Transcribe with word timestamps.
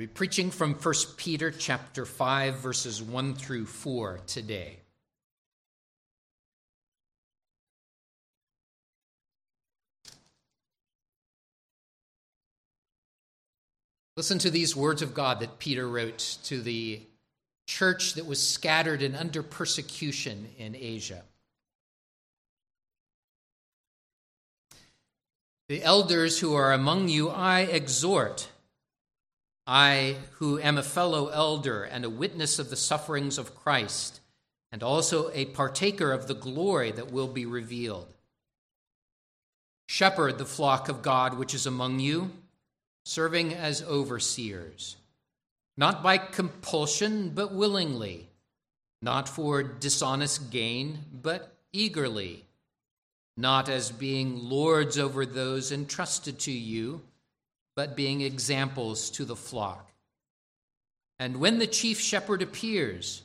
We're 0.00 0.08
preaching 0.08 0.50
from 0.50 0.72
1 0.76 0.94
Peter 1.18 1.50
chapter 1.50 2.06
5 2.06 2.54
verses 2.54 3.02
1 3.02 3.34
through 3.34 3.66
4 3.66 4.20
today. 4.26 4.78
Listen 14.16 14.38
to 14.38 14.48
these 14.48 14.74
words 14.74 15.02
of 15.02 15.12
God 15.12 15.40
that 15.40 15.58
Peter 15.58 15.86
wrote 15.86 16.38
to 16.44 16.62
the 16.62 17.02
church 17.66 18.14
that 18.14 18.24
was 18.24 18.40
scattered 18.40 19.02
and 19.02 19.14
under 19.14 19.42
persecution 19.42 20.48
in 20.56 20.74
Asia. 20.74 21.20
The 25.68 25.82
elders 25.82 26.40
who 26.40 26.54
are 26.54 26.72
among 26.72 27.10
you 27.10 27.28
I 27.28 27.60
exhort 27.60 28.48
I, 29.72 30.16
who 30.38 30.58
am 30.58 30.78
a 30.78 30.82
fellow 30.82 31.28
elder 31.28 31.84
and 31.84 32.04
a 32.04 32.10
witness 32.10 32.58
of 32.58 32.70
the 32.70 32.76
sufferings 32.76 33.38
of 33.38 33.54
Christ, 33.54 34.18
and 34.72 34.82
also 34.82 35.30
a 35.30 35.44
partaker 35.44 36.10
of 36.10 36.26
the 36.26 36.34
glory 36.34 36.90
that 36.90 37.12
will 37.12 37.28
be 37.28 37.46
revealed. 37.46 38.08
Shepherd 39.88 40.38
the 40.38 40.44
flock 40.44 40.88
of 40.88 41.02
God 41.02 41.38
which 41.38 41.54
is 41.54 41.66
among 41.66 42.00
you, 42.00 42.32
serving 43.04 43.54
as 43.54 43.80
overseers, 43.84 44.96
not 45.76 46.02
by 46.02 46.18
compulsion, 46.18 47.30
but 47.32 47.52
willingly, 47.52 48.28
not 49.00 49.28
for 49.28 49.62
dishonest 49.62 50.50
gain, 50.50 50.98
but 51.12 51.54
eagerly, 51.72 52.44
not 53.36 53.68
as 53.68 53.92
being 53.92 54.48
lords 54.50 54.98
over 54.98 55.24
those 55.24 55.70
entrusted 55.70 56.40
to 56.40 56.50
you 56.50 57.02
but 57.80 57.96
being 57.96 58.20
examples 58.20 59.08
to 59.08 59.24
the 59.24 59.34
flock. 59.34 59.90
And 61.18 61.38
when 61.38 61.58
the 61.58 61.66
chief 61.66 61.98
shepherd 61.98 62.42
appears, 62.42 63.22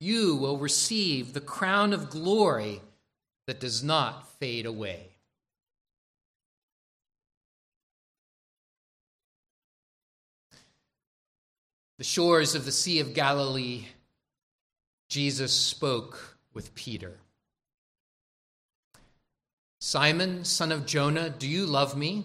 you 0.00 0.34
will 0.34 0.58
receive 0.58 1.32
the 1.32 1.40
crown 1.40 1.92
of 1.92 2.10
glory 2.10 2.80
that 3.46 3.60
does 3.60 3.84
not 3.84 4.28
fade 4.40 4.66
away. 4.66 5.10
The 11.98 12.04
shores 12.04 12.56
of 12.56 12.64
the 12.64 12.72
Sea 12.72 12.98
of 12.98 13.14
Galilee, 13.14 13.84
Jesus 15.08 15.52
spoke 15.52 16.36
with 16.52 16.74
Peter. 16.74 17.14
Simon, 19.80 20.44
son 20.44 20.72
of 20.72 20.84
Jonah, 20.84 21.30
do 21.30 21.46
you 21.46 21.64
love 21.64 21.96
me? 21.96 22.24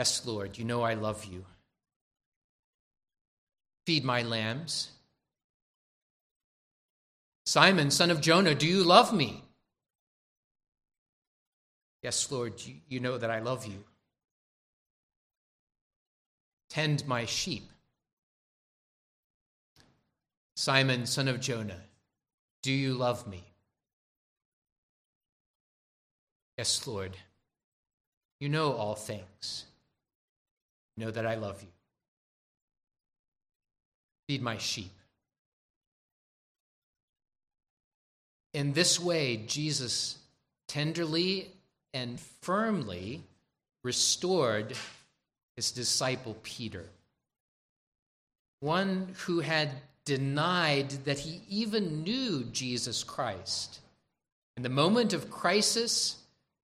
Yes, 0.00 0.24
Lord, 0.24 0.56
you 0.56 0.64
know 0.64 0.80
I 0.80 0.94
love 0.94 1.26
you. 1.26 1.44
Feed 3.84 4.02
my 4.02 4.22
lambs. 4.22 4.92
Simon, 7.44 7.90
son 7.90 8.10
of 8.10 8.22
Jonah, 8.22 8.54
do 8.54 8.66
you 8.66 8.82
love 8.82 9.12
me? 9.12 9.44
Yes, 12.02 12.32
Lord, 12.32 12.54
you 12.88 12.98
know 12.98 13.18
that 13.18 13.30
I 13.30 13.40
love 13.40 13.66
you. 13.66 13.84
Tend 16.70 17.06
my 17.06 17.26
sheep. 17.26 17.68
Simon, 20.56 21.04
son 21.04 21.28
of 21.28 21.40
Jonah, 21.40 21.82
do 22.62 22.72
you 22.72 22.94
love 22.94 23.26
me? 23.26 23.44
Yes, 26.56 26.86
Lord, 26.86 27.18
you 28.38 28.48
know 28.48 28.72
all 28.72 28.94
things. 28.94 29.66
Know 31.00 31.10
that 31.10 31.26
I 31.26 31.36
love 31.36 31.62
you. 31.62 31.68
Feed 34.28 34.42
my 34.42 34.58
sheep. 34.58 34.92
In 38.52 38.74
this 38.74 39.00
way, 39.00 39.38
Jesus 39.38 40.18
tenderly 40.68 41.52
and 41.94 42.20
firmly 42.42 43.22
restored 43.82 44.76
his 45.56 45.72
disciple 45.72 46.36
Peter, 46.42 46.84
one 48.60 49.14
who 49.20 49.40
had 49.40 49.70
denied 50.04 50.90
that 51.06 51.20
he 51.20 51.40
even 51.48 52.02
knew 52.02 52.44
Jesus 52.52 53.02
Christ. 53.02 53.80
In 54.58 54.62
the 54.62 54.68
moment 54.68 55.14
of 55.14 55.30
crisis, 55.30 56.19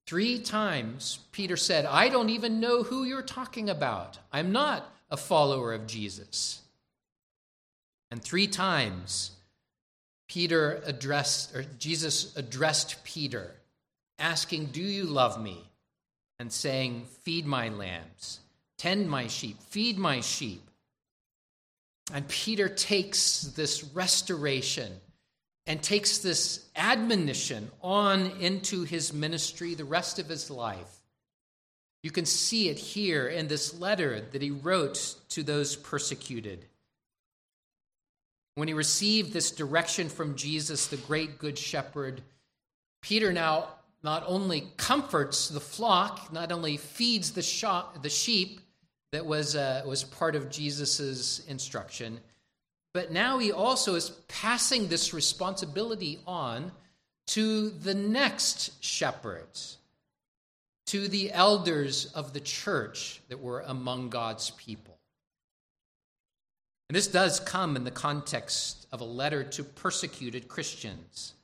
Three 0.07 0.39
times, 0.39 1.19
Peter 1.33 1.57
said, 1.57 1.85
I 1.85 2.09
don't 2.09 2.31
even 2.31 2.61
know 2.61 2.85
who 2.85 3.03
you're 3.03 3.23
talking 3.23 3.69
about. 3.69 4.19
I'm 4.33 4.53
not 4.53 4.89
a 5.11 5.17
follower 5.17 5.75
of 5.75 5.89
Jesus. 5.89 6.63
And 8.13 8.23
three 8.23 8.47
times, 8.47 9.33
Peter 10.29 10.81
addressed, 10.87 11.57
or 11.57 11.65
Jesus 11.79 12.37
addressed 12.37 13.03
Peter, 13.03 13.57
asking, 14.19 14.67
Do 14.67 14.83
you 14.83 15.05
love 15.05 15.43
me? 15.43 15.65
And 16.39 16.53
saying, 16.53 17.07
Feed 17.23 17.45
my 17.45 17.69
lambs, 17.71 18.41
tend 18.79 19.11
my 19.11 19.27
sheep, 19.27 19.61
feed 19.61 19.99
my 19.99 20.21
sheep. 20.21 20.63
And 22.13 22.29
Peter 22.29 22.69
takes 22.69 23.41
this 23.57 23.83
restoration 23.83 24.93
and 25.67 25.83
takes 25.83 26.19
this 26.19 26.65
admonition 26.77 27.71
on 27.83 28.27
into 28.41 28.85
his 28.85 29.13
ministry 29.13 29.75
the 29.75 29.85
rest 29.85 30.19
of 30.19 30.29
his 30.29 30.51
life. 30.51 31.01
You 32.03 32.11
can 32.13 32.25
see 32.25 32.69
it 32.69 32.79
here 32.79 33.27
in 33.27 33.49
this 33.49 33.79
letter 33.81 34.21
that 34.33 34.43
he 34.43 34.51
wrote 34.51 35.17
to 35.31 35.43
those 35.43 35.75
persecuted. 35.75 36.65
When 38.55 38.69
he 38.69 38.75
received 38.75 39.33
this 39.33 39.51
direction 39.51 40.09
from 40.09 40.37
Jesus, 40.37 40.87
the 40.87 40.97
great 40.99 41.39
good 41.39 41.59
shepherd, 41.59 42.23
Peter 43.03 43.33
now 43.33 43.71
not 44.03 44.23
only 44.27 44.69
comforts 44.77 45.49
the 45.49 45.61
flock, 45.61 46.33
not 46.33 46.53
only 46.53 46.77
feeds 46.77 47.33
the, 47.33 47.43
sheep 47.43 48.61
that 49.11 49.27
was, 49.27 49.57
uh, 49.57 49.83
was 49.85 50.05
part 50.05 50.37
of 50.37 50.49
Jesus' 50.49 51.41
instruction, 51.49 52.21
but 52.97 53.13
now 53.13 53.37
he 53.37 53.53
also 53.53 53.95
is 53.95 54.09
passing 54.27 54.89
this 54.89 55.13
responsibility 55.13 56.19
on 56.27 56.73
to 57.27 57.69
the 57.69 57.93
next 57.93 58.83
shepherds, 58.83 59.77
to 60.87 61.07
the 61.07 61.31
elders 61.31 62.07
of 62.15 62.33
the 62.33 62.41
church 62.41 63.21
that 63.29 63.39
were 63.39 63.61
among 63.67 64.09
God's 64.09 64.49
people. 64.49 64.97
And 66.89 66.97
this 66.97 67.07
does 67.07 67.39
come 67.39 67.77
in 67.77 67.85
the 67.85 67.91
context 67.91 68.87
of 68.91 69.03
a 69.03 69.05
letter 69.05 69.45
to 69.45 69.63
persecuted 69.63 70.49
Christians. 70.49 71.35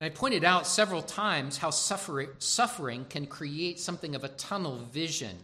And 0.00 0.08
I 0.08 0.14
pointed 0.14 0.44
out 0.44 0.68
several 0.68 1.02
times 1.02 1.58
how 1.58 1.70
suffering, 1.70 2.28
suffering 2.38 3.04
can 3.10 3.26
create 3.26 3.80
something 3.80 4.14
of 4.14 4.22
a 4.22 4.28
tunnel 4.28 4.76
vision. 4.92 5.36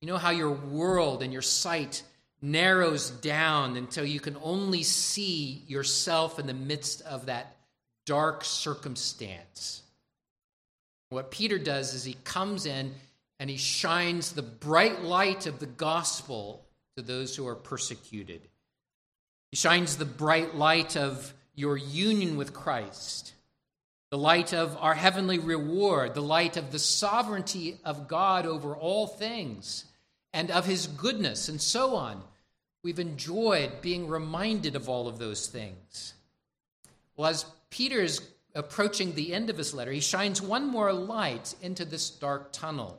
You 0.00 0.08
know 0.08 0.18
how 0.18 0.30
your 0.30 0.50
world 0.50 1.22
and 1.22 1.32
your 1.32 1.42
sight 1.42 2.02
narrows 2.42 3.10
down 3.10 3.76
until 3.76 4.04
you 4.04 4.18
can 4.18 4.36
only 4.42 4.82
see 4.82 5.62
yourself 5.68 6.38
in 6.40 6.46
the 6.46 6.52
midst 6.52 7.00
of 7.02 7.26
that 7.26 7.56
dark 8.04 8.44
circumstance. 8.44 9.82
What 11.08 11.30
Peter 11.30 11.58
does 11.58 11.94
is 11.94 12.04
he 12.04 12.16
comes 12.24 12.66
in 12.66 12.94
and 13.38 13.48
he 13.48 13.56
shines 13.56 14.32
the 14.32 14.42
bright 14.42 15.02
light 15.02 15.46
of 15.46 15.60
the 15.60 15.66
gospel 15.66 16.66
to 16.96 17.02
those 17.02 17.36
who 17.36 17.46
are 17.46 17.54
persecuted. 17.54 18.42
He 19.50 19.56
shines 19.56 19.96
the 19.96 20.04
bright 20.04 20.54
light 20.54 20.96
of 20.96 21.32
your 21.54 21.76
union 21.76 22.36
with 22.36 22.54
Christ, 22.54 23.34
the 24.10 24.18
light 24.18 24.52
of 24.52 24.76
our 24.78 24.94
heavenly 24.94 25.38
reward, 25.38 26.14
the 26.14 26.22
light 26.22 26.56
of 26.56 26.72
the 26.72 26.78
sovereignty 26.78 27.78
of 27.84 28.08
God 28.08 28.46
over 28.46 28.74
all 28.74 29.06
things, 29.06 29.84
and 30.32 30.50
of 30.50 30.64
his 30.64 30.86
goodness, 30.86 31.48
and 31.48 31.60
so 31.60 31.94
on. 31.94 32.22
We've 32.82 32.98
enjoyed 32.98 33.80
being 33.80 34.08
reminded 34.08 34.74
of 34.74 34.88
all 34.88 35.06
of 35.06 35.18
those 35.18 35.46
things. 35.46 36.14
Well, 37.16 37.30
as 37.30 37.44
Peter 37.70 38.00
is 38.00 38.20
approaching 38.54 39.14
the 39.14 39.32
end 39.32 39.50
of 39.50 39.56
his 39.56 39.72
letter, 39.72 39.92
he 39.92 40.00
shines 40.00 40.42
one 40.42 40.66
more 40.66 40.92
light 40.92 41.54
into 41.62 41.84
this 41.84 42.10
dark 42.10 42.52
tunnel. 42.52 42.98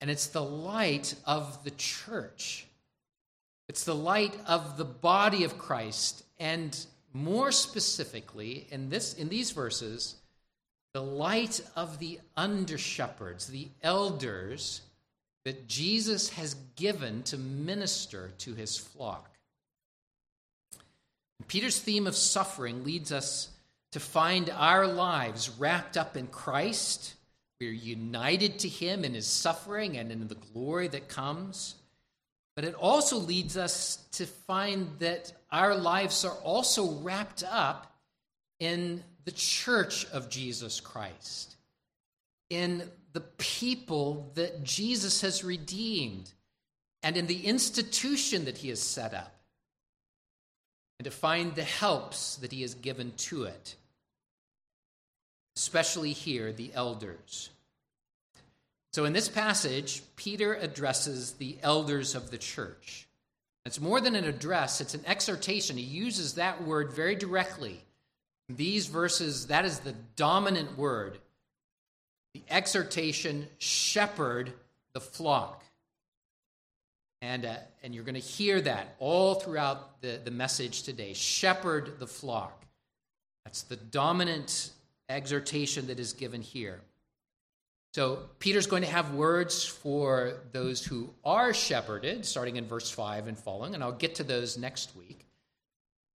And 0.00 0.10
it's 0.10 0.28
the 0.28 0.42
light 0.42 1.14
of 1.26 1.62
the 1.64 1.70
church. 1.72 2.66
It's 3.68 3.84
the 3.84 3.94
light 3.94 4.36
of 4.46 4.76
the 4.76 4.84
body 4.84 5.44
of 5.44 5.58
Christ. 5.58 6.24
And 6.40 6.76
more 7.12 7.52
specifically, 7.52 8.66
in, 8.70 8.88
this, 8.88 9.14
in 9.14 9.28
these 9.28 9.50
verses, 9.50 10.16
the 10.92 11.02
light 11.02 11.60
of 11.76 11.98
the 11.98 12.20
under 12.36 12.78
shepherds, 12.78 13.46
the 13.46 13.68
elders 13.82 14.82
that 15.44 15.66
Jesus 15.66 16.30
has 16.30 16.54
given 16.76 17.22
to 17.24 17.36
minister 17.36 18.32
to 18.38 18.54
his 18.54 18.76
flock. 18.76 19.28
Peter's 21.48 21.78
theme 21.78 22.06
of 22.06 22.16
suffering 22.16 22.84
leads 22.84 23.12
us 23.12 23.50
to 23.92 24.00
find 24.00 24.50
our 24.50 24.86
lives 24.86 25.50
wrapped 25.50 25.96
up 25.96 26.16
in 26.16 26.26
Christ, 26.26 27.14
We're 27.60 27.72
united 27.72 28.60
to 28.60 28.68
him 28.68 29.04
in 29.04 29.14
his 29.14 29.26
suffering 29.26 29.96
and 29.96 30.10
in 30.10 30.26
the 30.28 30.34
glory 30.34 30.88
that 30.88 31.08
comes. 31.08 31.74
But 32.56 32.64
it 32.64 32.74
also 32.74 33.18
leads 33.18 33.56
us 33.56 33.96
to 34.12 34.26
find 34.26 34.98
that 34.98 35.32
our 35.50 35.74
lives 35.74 36.24
are 36.24 36.36
also 36.36 36.90
wrapped 37.00 37.44
up 37.48 37.94
in 38.58 39.02
the 39.24 39.32
church 39.32 40.06
of 40.06 40.28
Jesus 40.28 40.80
Christ, 40.80 41.56
in 42.50 42.88
the 43.12 43.20
people 43.20 44.30
that 44.34 44.64
Jesus 44.64 45.20
has 45.20 45.44
redeemed, 45.44 46.32
and 47.02 47.16
in 47.16 47.26
the 47.26 47.46
institution 47.46 48.46
that 48.46 48.58
he 48.58 48.68
has 48.68 48.80
set 48.80 49.12
up, 49.12 49.34
and 50.98 51.04
to 51.04 51.10
find 51.10 51.54
the 51.54 51.64
helps 51.64 52.36
that 52.36 52.52
he 52.52 52.62
has 52.62 52.74
given 52.74 53.12
to 53.16 53.44
it, 53.44 53.76
especially 55.56 56.12
here, 56.12 56.52
the 56.52 56.70
elders. 56.74 57.50
So, 58.92 59.04
in 59.04 59.12
this 59.12 59.28
passage, 59.28 60.02
Peter 60.16 60.54
addresses 60.54 61.32
the 61.32 61.56
elders 61.62 62.14
of 62.14 62.30
the 62.30 62.38
church. 62.38 63.08
It's 63.64 63.80
more 63.80 64.00
than 64.00 64.14
an 64.16 64.24
address, 64.24 64.80
it's 64.80 64.94
an 64.94 65.04
exhortation. 65.06 65.76
He 65.76 65.84
uses 65.84 66.34
that 66.34 66.64
word 66.64 66.92
very 66.92 67.14
directly. 67.14 67.80
These 68.48 68.86
verses, 68.86 69.46
that 69.46 69.64
is 69.64 69.78
the 69.80 69.94
dominant 70.16 70.76
word. 70.76 71.18
Exhortation, 72.52 73.48
shepherd 73.58 74.52
the 74.92 75.00
flock. 75.00 75.64
And, 77.22 77.46
uh, 77.46 77.54
and 77.82 77.94
you're 77.94 78.04
going 78.04 78.14
to 78.14 78.20
hear 78.20 78.60
that 78.60 78.94
all 78.98 79.36
throughout 79.36 80.00
the, 80.02 80.20
the 80.22 80.30
message 80.30 80.82
today. 80.82 81.14
Shepherd 81.14 81.98
the 81.98 82.06
flock. 82.06 82.64
That's 83.44 83.62
the 83.62 83.76
dominant 83.76 84.70
exhortation 85.08 85.86
that 85.86 85.98
is 85.98 86.12
given 86.12 86.42
here. 86.42 86.80
So, 87.94 88.20
Peter's 88.38 88.66
going 88.66 88.82
to 88.82 88.88
have 88.88 89.14
words 89.14 89.66
for 89.66 90.34
those 90.52 90.82
who 90.84 91.10
are 91.24 91.52
shepherded, 91.52 92.24
starting 92.24 92.56
in 92.56 92.66
verse 92.66 92.90
5 92.90 93.26
and 93.26 93.36
following, 93.36 93.74
and 93.74 93.84
I'll 93.84 93.92
get 93.92 94.14
to 94.16 94.24
those 94.24 94.56
next 94.56 94.96
week. 94.96 95.26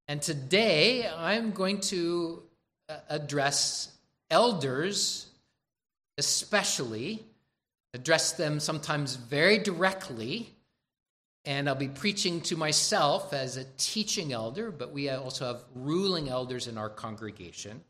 And 0.08 0.22
today, 0.22 1.08
I'm 1.08 1.52
going 1.52 1.82
to 1.82 2.42
uh, 2.90 2.98
address 3.10 3.92
elders, 4.32 5.28
especially, 6.18 7.24
address 7.94 8.34
them 8.34 8.60
sometimes 8.60 9.16
very 9.16 9.58
directly. 9.58 10.54
And 11.46 11.70
I'll 11.70 11.76
be 11.76 11.88
preaching 11.88 12.42
to 12.42 12.58
myself 12.58 13.34
as 13.34 13.56
a 13.56 13.66
teaching 13.78 14.34
elder, 14.34 14.70
but 14.70 14.92
we 14.92 15.10
also 15.10 15.46
have 15.46 15.64
ruling 15.76 16.28
elders 16.28 16.68
in 16.68 16.78
our 16.78 16.90
congregation. 16.90 17.82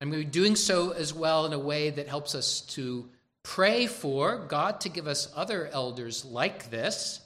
And 0.00 0.10
we're 0.10 0.24
doing 0.24 0.56
so 0.56 0.92
as 0.92 1.12
well 1.12 1.44
in 1.44 1.52
a 1.52 1.58
way 1.58 1.90
that 1.90 2.08
helps 2.08 2.34
us 2.34 2.62
to 2.62 3.08
pray 3.42 3.86
for 3.86 4.38
God 4.48 4.80
to 4.80 4.88
give 4.88 5.06
us 5.06 5.30
other 5.36 5.68
elders 5.72 6.24
like 6.24 6.70
this, 6.70 7.20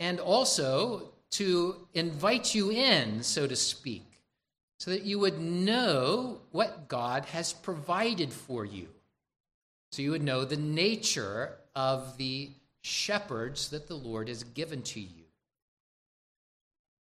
and 0.00 0.18
also 0.18 1.12
to 1.32 1.76
invite 1.94 2.54
you 2.54 2.70
in, 2.70 3.22
so 3.22 3.46
to 3.46 3.56
speak, 3.56 4.11
so 4.82 4.90
that 4.90 5.04
you 5.04 5.20
would 5.20 5.38
know 5.40 6.40
what 6.50 6.88
God 6.88 7.24
has 7.26 7.52
provided 7.52 8.32
for 8.32 8.64
you. 8.64 8.88
So 9.92 10.02
you 10.02 10.10
would 10.10 10.24
know 10.24 10.44
the 10.44 10.56
nature 10.56 11.52
of 11.76 12.16
the 12.16 12.50
shepherds 12.80 13.68
that 13.68 13.86
the 13.86 13.94
Lord 13.94 14.26
has 14.26 14.42
given 14.42 14.82
to 14.82 14.98
you. 14.98 15.22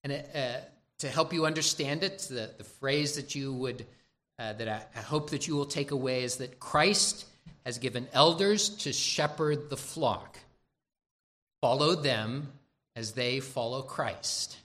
And 0.04 0.14
uh, 0.14 0.58
to 1.00 1.08
help 1.08 1.34
you 1.34 1.48
understand 1.48 2.04
it, 2.04 2.20
the, 2.30 2.52
the 2.56 2.64
phrase 2.64 3.16
that 3.16 3.34
you 3.34 3.52
would 3.52 3.88
uh, 4.38 4.54
that 4.54 4.70
I, 4.70 4.86
I 4.96 5.02
hope 5.02 5.32
that 5.32 5.48
you 5.48 5.56
will 5.56 5.66
take 5.66 5.90
away 5.90 6.24
is 6.24 6.36
that 6.36 6.60
Christ 6.60 7.26
has 7.66 7.80
given 7.80 8.08
elders 8.14 8.70
to 8.70 8.94
shepherd 8.94 9.72
the 9.72 9.78
flock. 9.78 10.38
Follow 11.62 11.96
them 11.96 12.52
as 12.96 13.14
they 13.14 13.40
follow 13.40 13.82
Christ. 13.82 14.58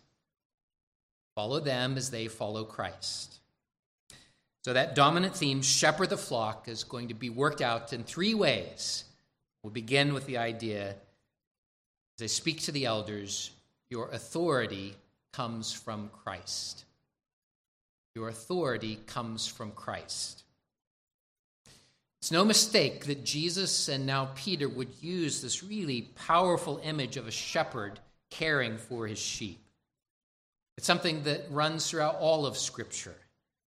Follow 1.37 1.61
them 1.61 1.97
as 1.97 2.11
they 2.11 2.27
follow 2.27 2.65
Christ. 2.65 3.39
So, 4.65 4.73
that 4.73 4.97
dominant 4.97 5.37
theme, 5.37 5.63
shepherd 5.63 6.11
the 6.11 6.17
flock, 6.17 6.67
is 6.67 6.83
going 6.83 7.09
to 7.09 7.15
be 7.15 7.31
worked 7.31 7.61
out 7.61 7.93
in 7.93 8.03
three 8.03 8.35
ways. 8.35 9.05
We'll 9.63 9.73
begin 9.73 10.13
with 10.13 10.27
the 10.27 10.39
idea 10.39 10.97
as 12.19 12.23
I 12.23 12.27
speak 12.29 12.63
to 12.63 12.73
the 12.73 12.87
elders, 12.87 13.51
your 13.91 14.09
authority 14.09 14.97
comes 15.35 15.73
from 15.73 16.09
Christ. 16.25 16.87
Your 18.15 18.31
authority 18.31 18.99
comes 19.07 19.47
from 19.47 19.73
Christ. 19.73 20.45
It's 22.23 22.33
no 22.33 22.43
mistake 22.43 23.05
that 23.05 23.23
Jesus 23.23 23.89
and 23.89 24.07
now 24.07 24.31
Peter 24.35 24.67
would 24.67 24.89
use 25.03 25.43
this 25.43 25.63
really 25.63 26.09
powerful 26.15 26.81
image 26.83 27.19
of 27.19 27.27
a 27.27 27.31
shepherd 27.31 28.01
caring 28.31 28.79
for 28.79 29.07
his 29.07 29.19
sheep. 29.19 29.66
It's 30.77 30.87
something 30.87 31.23
that 31.25 31.47
runs 31.51 31.89
throughout 31.89 32.17
all 32.17 32.47
of 32.47 32.57
Scripture. 32.57 33.17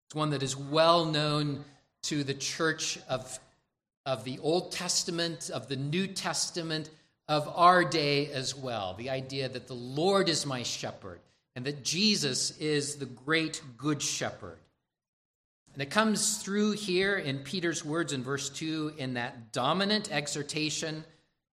It's 0.08 0.16
one 0.16 0.30
that 0.32 0.44
is 0.44 0.56
well 0.56 1.06
known 1.06 1.64
to 2.04 2.24
the 2.24 2.34
church 2.34 3.00
of, 3.10 3.40
of 4.06 4.24
the 4.24 4.40
Old 4.40 4.72
Testament, 4.72 5.50
of 5.50 5.68
the 5.68 5.76
New 5.76 6.08
Testament, 6.08 6.90
of 7.28 7.48
our 7.56 7.84
day 7.84 8.32
as 8.32 8.56
well. 8.56 8.96
The 8.96 9.10
idea 9.10 9.50
that 9.50 9.68
the 9.68 9.74
Lord 9.76 10.30
is 10.30 10.46
my 10.46 10.64
shepherd 10.64 11.20
and 11.56 11.66
that 11.66 11.84
Jesus 11.84 12.58
is 12.58 12.96
the 12.96 13.06
great 13.06 13.62
good 13.78 14.02
shepherd. 14.02 14.58
And 15.74 15.82
it 15.82 15.92
comes 15.92 16.38
through 16.38 16.72
here 16.72 17.18
in 17.18 17.40
Peter's 17.40 17.86
words 17.86 18.14
in 18.14 18.24
verse 18.24 18.50
2 18.50 18.94
in 18.98 19.14
that 19.14 19.52
dominant 19.52 20.12
exhortation 20.12 21.04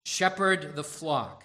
shepherd 0.05 0.77
the 0.77 0.85
flock. 0.85 1.45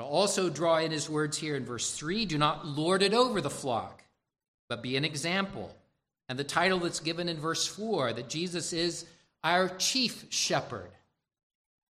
I'll 0.00 0.06
also 0.06 0.50
draw 0.50 0.78
in 0.78 0.90
his 0.90 1.08
words 1.08 1.36
here 1.36 1.56
in 1.56 1.64
verse 1.64 1.92
3 1.92 2.24
do 2.26 2.38
not 2.38 2.66
lord 2.66 3.02
it 3.02 3.14
over 3.14 3.40
the 3.40 3.50
flock, 3.50 4.02
but 4.68 4.82
be 4.82 4.96
an 4.96 5.04
example. 5.04 5.74
And 6.28 6.38
the 6.38 6.44
title 6.44 6.80
that's 6.80 7.00
given 7.00 7.28
in 7.28 7.38
verse 7.38 7.66
4 7.66 8.14
that 8.14 8.28
Jesus 8.28 8.72
is 8.72 9.06
our 9.42 9.68
chief 9.68 10.26
shepherd. 10.30 10.90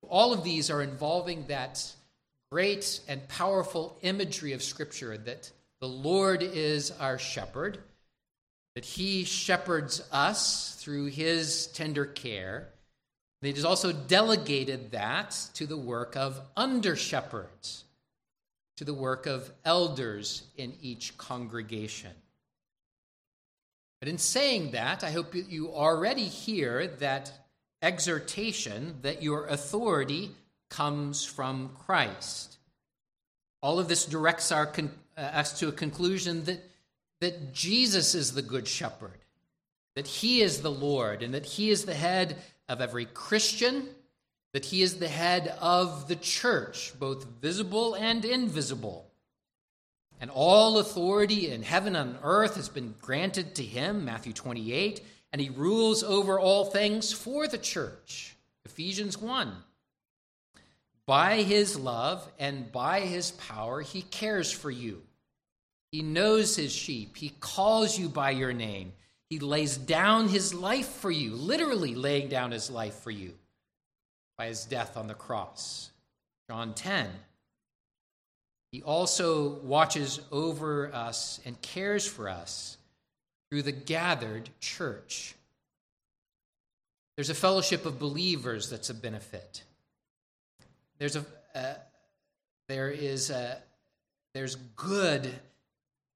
All 0.08 0.32
of 0.32 0.44
these 0.44 0.70
are 0.70 0.82
involving 0.82 1.46
that 1.48 1.84
great 2.52 3.00
and 3.08 3.26
powerful 3.28 3.98
imagery 4.02 4.52
of 4.52 4.62
Scripture 4.62 5.16
that 5.18 5.50
the 5.80 5.88
Lord 5.88 6.42
is 6.42 6.90
our 6.92 7.18
shepherd, 7.18 7.78
that 8.74 8.84
he 8.84 9.24
shepherds 9.24 10.02
us 10.12 10.76
through 10.80 11.06
his 11.06 11.66
tender 11.68 12.04
care. 12.04 12.68
He 13.42 13.52
has 13.52 13.64
also 13.64 13.92
delegated 13.92 14.92
that 14.92 15.38
to 15.54 15.66
the 15.66 15.76
work 15.76 16.16
of 16.16 16.40
under 16.56 16.96
shepherds, 16.96 17.84
to 18.78 18.84
the 18.84 18.94
work 18.94 19.26
of 19.26 19.50
elders 19.64 20.44
in 20.56 20.72
each 20.80 21.18
congregation. 21.18 22.12
But 23.98 24.08
in 24.08 24.18
saying 24.18 24.70
that, 24.70 25.02
I 25.02 25.10
hope 25.10 25.34
you 25.34 25.72
already 25.72 26.26
hear 26.26 26.86
that 26.86 27.32
exhortation 27.82 28.98
that 29.02 29.20
your 29.20 29.46
authority 29.46 30.30
comes 30.70 31.24
from 31.24 31.70
Christ. 31.86 32.58
All 33.60 33.80
of 33.80 33.88
this 33.88 34.06
directs 34.06 34.52
our 34.52 34.66
con- 34.66 34.92
uh, 35.16 35.22
us 35.22 35.58
to 35.58 35.66
a 35.66 35.72
conclusion 35.72 36.44
that, 36.44 36.64
that 37.20 37.52
Jesus 37.52 38.14
is 38.14 38.32
the 38.32 38.42
Good 38.42 38.68
Shepherd, 38.68 39.18
that 39.96 40.06
He 40.06 40.40
is 40.40 40.62
the 40.62 40.70
Lord, 40.70 41.24
and 41.24 41.34
that 41.34 41.46
He 41.46 41.70
is 41.70 41.84
the 41.84 41.94
head 41.94 42.36
of 42.68 42.80
every 42.80 43.06
Christian, 43.06 43.88
that 44.52 44.64
He 44.64 44.82
is 44.82 44.98
the 44.98 45.08
head 45.08 45.54
of 45.60 46.08
the 46.08 46.16
church, 46.16 46.92
both 46.98 47.26
visible 47.40 47.94
and 47.94 48.24
invisible. 48.24 49.10
And 50.20 50.30
all 50.30 50.78
authority 50.78 51.50
in 51.50 51.62
heaven 51.62 51.94
and 51.94 52.18
earth 52.22 52.56
has 52.56 52.68
been 52.68 52.94
granted 53.00 53.54
to 53.56 53.62
Him, 53.62 54.04
Matthew 54.04 54.32
28, 54.32 55.02
and 55.32 55.40
He 55.40 55.50
rules 55.50 56.02
over 56.02 56.40
all 56.40 56.64
things 56.64 57.12
for 57.12 57.46
the 57.46 57.58
church, 57.58 58.36
Ephesians 58.64 59.18
1. 59.18 59.52
By 61.08 61.42
his 61.42 61.78
love 61.78 62.30
and 62.38 62.70
by 62.70 63.00
his 63.00 63.30
power, 63.30 63.80
he 63.80 64.02
cares 64.02 64.52
for 64.52 64.70
you. 64.70 65.02
He 65.90 66.02
knows 66.02 66.54
his 66.54 66.70
sheep. 66.70 67.16
He 67.16 67.30
calls 67.40 67.98
you 67.98 68.10
by 68.10 68.32
your 68.32 68.52
name. 68.52 68.92
He 69.30 69.38
lays 69.38 69.78
down 69.78 70.28
his 70.28 70.52
life 70.52 70.86
for 70.86 71.10
you, 71.10 71.34
literally 71.34 71.94
laying 71.94 72.28
down 72.28 72.50
his 72.50 72.70
life 72.70 72.94
for 72.96 73.10
you 73.10 73.32
by 74.38 74.46
his 74.46 74.64
death 74.64 74.96
on 74.96 75.06
the 75.06 75.14
cross. 75.14 75.90
John 76.48 76.72
10. 76.72 77.10
He 78.72 78.82
also 78.82 79.58
watches 79.60 80.20
over 80.32 80.94
us 80.94 81.40
and 81.44 81.60
cares 81.60 82.06
for 82.06 82.28
us 82.28 82.78
through 83.50 83.62
the 83.62 83.72
gathered 83.72 84.48
church. 84.60 85.34
There's 87.16 87.30
a 87.30 87.34
fellowship 87.34 87.84
of 87.84 87.98
believers 87.98 88.70
that's 88.70 88.88
a 88.88 88.94
benefit. 88.94 89.64
There's 90.98 91.16
a 91.16 91.24
uh, 91.54 91.74
there 92.68 92.90
is 92.90 93.30
a, 93.30 93.56
there's 94.34 94.56
good 94.76 95.32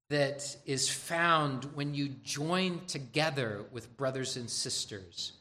that 0.09 0.55
is 0.65 0.87
found 0.87 1.65
when 1.73 1.95
you 1.95 2.09
join 2.23 2.79
together 2.85 3.65
with 3.71 3.97
brothers 3.97 4.37
and 4.37 4.49
sisters 4.49 5.33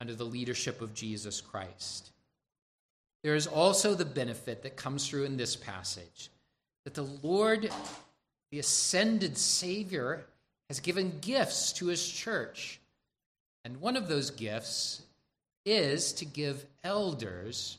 under 0.00 0.14
the 0.14 0.24
leadership 0.24 0.82
of 0.82 0.92
Jesus 0.92 1.40
Christ. 1.40 2.11
There 3.22 3.34
is 3.34 3.46
also 3.46 3.94
the 3.94 4.04
benefit 4.04 4.62
that 4.62 4.76
comes 4.76 5.08
through 5.08 5.24
in 5.24 5.36
this 5.36 5.56
passage 5.56 6.30
that 6.84 6.94
the 6.94 7.02
Lord, 7.22 7.70
the 8.50 8.58
ascended 8.58 9.38
Savior, 9.38 10.26
has 10.68 10.80
given 10.80 11.18
gifts 11.20 11.72
to 11.74 11.86
his 11.86 12.06
church. 12.06 12.80
And 13.64 13.80
one 13.80 13.96
of 13.96 14.08
those 14.08 14.30
gifts 14.30 15.02
is 15.64 16.12
to 16.14 16.24
give 16.24 16.66
elders 16.82 17.78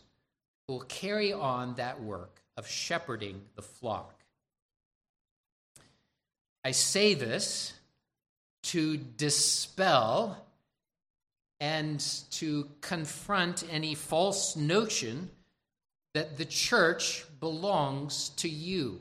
who 0.68 0.74
will 0.74 0.82
carry 0.82 1.34
on 1.34 1.76
that 1.76 2.02
work 2.02 2.42
of 2.56 2.68
shepherding 2.68 3.42
the 3.56 3.62
flock. 3.62 4.24
I 6.64 6.72
say 6.72 7.14
this 7.14 7.74
to 8.64 8.96
dispel 8.96 10.46
and 11.60 12.00
to 12.32 12.68
confront 12.82 13.64
any 13.72 13.96
false 13.96 14.56
notion 14.56 15.30
that 16.14 16.38
the 16.38 16.46
church 16.46 17.26
belongs 17.40 18.30
to 18.38 18.48
you. 18.48 19.00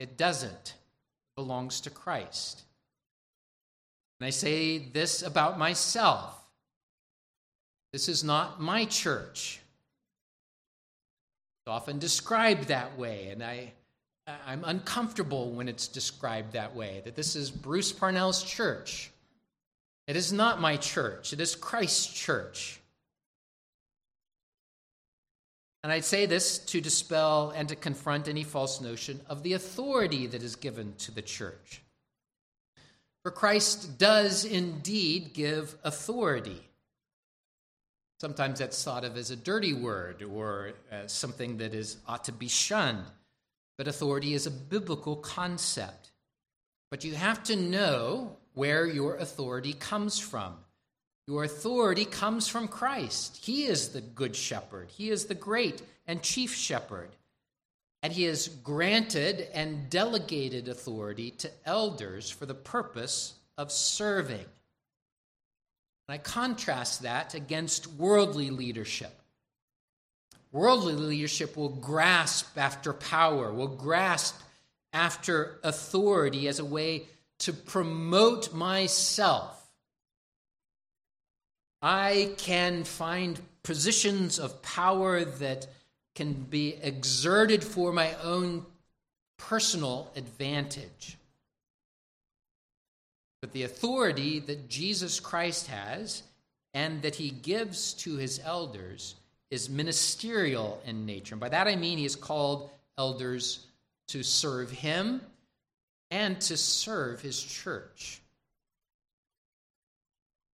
It 0.00 0.16
doesn't. 0.16 0.74
It 0.74 1.36
belongs 1.36 1.82
to 1.82 1.90
Christ. 1.90 2.62
And 4.18 4.26
I 4.26 4.30
say 4.30 4.78
this 4.78 5.22
about 5.22 5.58
myself. 5.58 6.38
This 7.92 8.08
is 8.08 8.24
not 8.24 8.60
my 8.60 8.84
church. 8.86 9.60
It's 11.60 11.70
often 11.70 12.00
described 12.00 12.68
that 12.68 12.98
way, 12.98 13.28
and 13.28 13.40
I, 13.44 13.72
I'm 14.26 14.64
uncomfortable 14.64 15.52
when 15.52 15.68
it's 15.68 15.86
described 15.86 16.54
that 16.54 16.74
way, 16.74 17.02
that 17.04 17.14
this 17.14 17.36
is 17.36 17.52
Bruce 17.52 17.92
Parnell's 17.92 18.42
church. 18.42 19.11
It 20.12 20.16
is 20.16 20.30
not 20.30 20.60
my 20.60 20.76
church, 20.76 21.32
it 21.32 21.40
is 21.40 21.56
Christ's 21.56 22.06
church. 22.12 22.78
And 25.82 25.90
I'd 25.90 26.04
say 26.04 26.26
this 26.26 26.58
to 26.58 26.82
dispel 26.82 27.50
and 27.56 27.66
to 27.70 27.76
confront 27.76 28.28
any 28.28 28.44
false 28.44 28.82
notion 28.82 29.22
of 29.26 29.42
the 29.42 29.54
authority 29.54 30.26
that 30.26 30.42
is 30.42 30.54
given 30.54 30.92
to 30.98 31.12
the 31.12 31.22
church. 31.22 31.80
For 33.22 33.30
Christ 33.30 33.96
does 33.96 34.44
indeed 34.44 35.32
give 35.32 35.76
authority. 35.82 36.60
Sometimes 38.20 38.58
that's 38.58 38.84
thought 38.84 39.04
of 39.04 39.16
as 39.16 39.30
a 39.30 39.36
dirty 39.36 39.72
word 39.72 40.22
or 40.22 40.74
uh, 40.92 41.06
something 41.06 41.56
that 41.56 41.72
is 41.72 41.96
ought 42.06 42.24
to 42.24 42.32
be 42.32 42.48
shunned. 42.48 43.06
But 43.78 43.88
authority 43.88 44.34
is 44.34 44.46
a 44.46 44.50
biblical 44.50 45.16
concept. 45.16 46.10
But 46.90 47.02
you 47.02 47.14
have 47.14 47.42
to 47.44 47.56
know 47.56 48.36
where 48.54 48.86
your 48.86 49.16
authority 49.16 49.72
comes 49.72 50.18
from. 50.18 50.54
Your 51.26 51.44
authority 51.44 52.04
comes 52.04 52.48
from 52.48 52.68
Christ. 52.68 53.38
He 53.42 53.64
is 53.64 53.90
the 53.90 54.00
good 54.00 54.34
shepherd, 54.34 54.90
He 54.90 55.10
is 55.10 55.26
the 55.26 55.34
great 55.34 55.82
and 56.06 56.22
chief 56.22 56.54
shepherd. 56.54 57.10
And 58.02 58.12
He 58.12 58.24
has 58.24 58.48
granted 58.48 59.46
and 59.54 59.88
delegated 59.88 60.68
authority 60.68 61.30
to 61.32 61.50
elders 61.64 62.28
for 62.28 62.46
the 62.46 62.54
purpose 62.54 63.34
of 63.56 63.70
serving. 63.70 64.44
And 66.08 66.14
I 66.14 66.18
contrast 66.18 67.02
that 67.02 67.34
against 67.34 67.86
worldly 67.86 68.50
leadership. 68.50 69.20
Worldly 70.50 70.94
leadership 70.94 71.56
will 71.56 71.68
grasp 71.68 72.58
after 72.58 72.92
power, 72.92 73.52
will 73.52 73.68
grasp 73.68 74.36
after 74.92 75.58
authority 75.62 76.48
as 76.48 76.58
a 76.58 76.64
way 76.64 77.06
to 77.42 77.52
promote 77.52 78.54
myself. 78.54 79.58
I 81.80 82.34
can 82.36 82.84
find 82.84 83.40
positions 83.64 84.38
of 84.38 84.62
power 84.62 85.24
that 85.24 85.66
can 86.14 86.34
be 86.34 86.74
exerted 86.80 87.64
for 87.64 87.92
my 87.92 88.14
own 88.22 88.64
personal 89.38 90.12
advantage. 90.14 91.18
But 93.40 93.52
the 93.52 93.64
authority 93.64 94.38
that 94.38 94.68
Jesus 94.68 95.18
Christ 95.18 95.66
has 95.66 96.22
and 96.74 97.02
that 97.02 97.16
he 97.16 97.30
gives 97.30 97.92
to 97.94 98.16
his 98.16 98.40
elders 98.44 99.16
is 99.50 99.68
ministerial 99.68 100.80
in 100.86 101.06
nature. 101.06 101.34
And 101.34 101.40
by 101.40 101.48
that 101.48 101.66
I 101.66 101.74
mean 101.74 101.98
he 101.98 102.04
has 102.04 102.14
called 102.14 102.70
elders 102.96 103.66
to 104.08 104.22
serve 104.22 104.70
him 104.70 105.20
and 106.12 106.38
to 106.42 106.58
serve 106.58 107.22
his 107.22 107.42
church. 107.42 108.20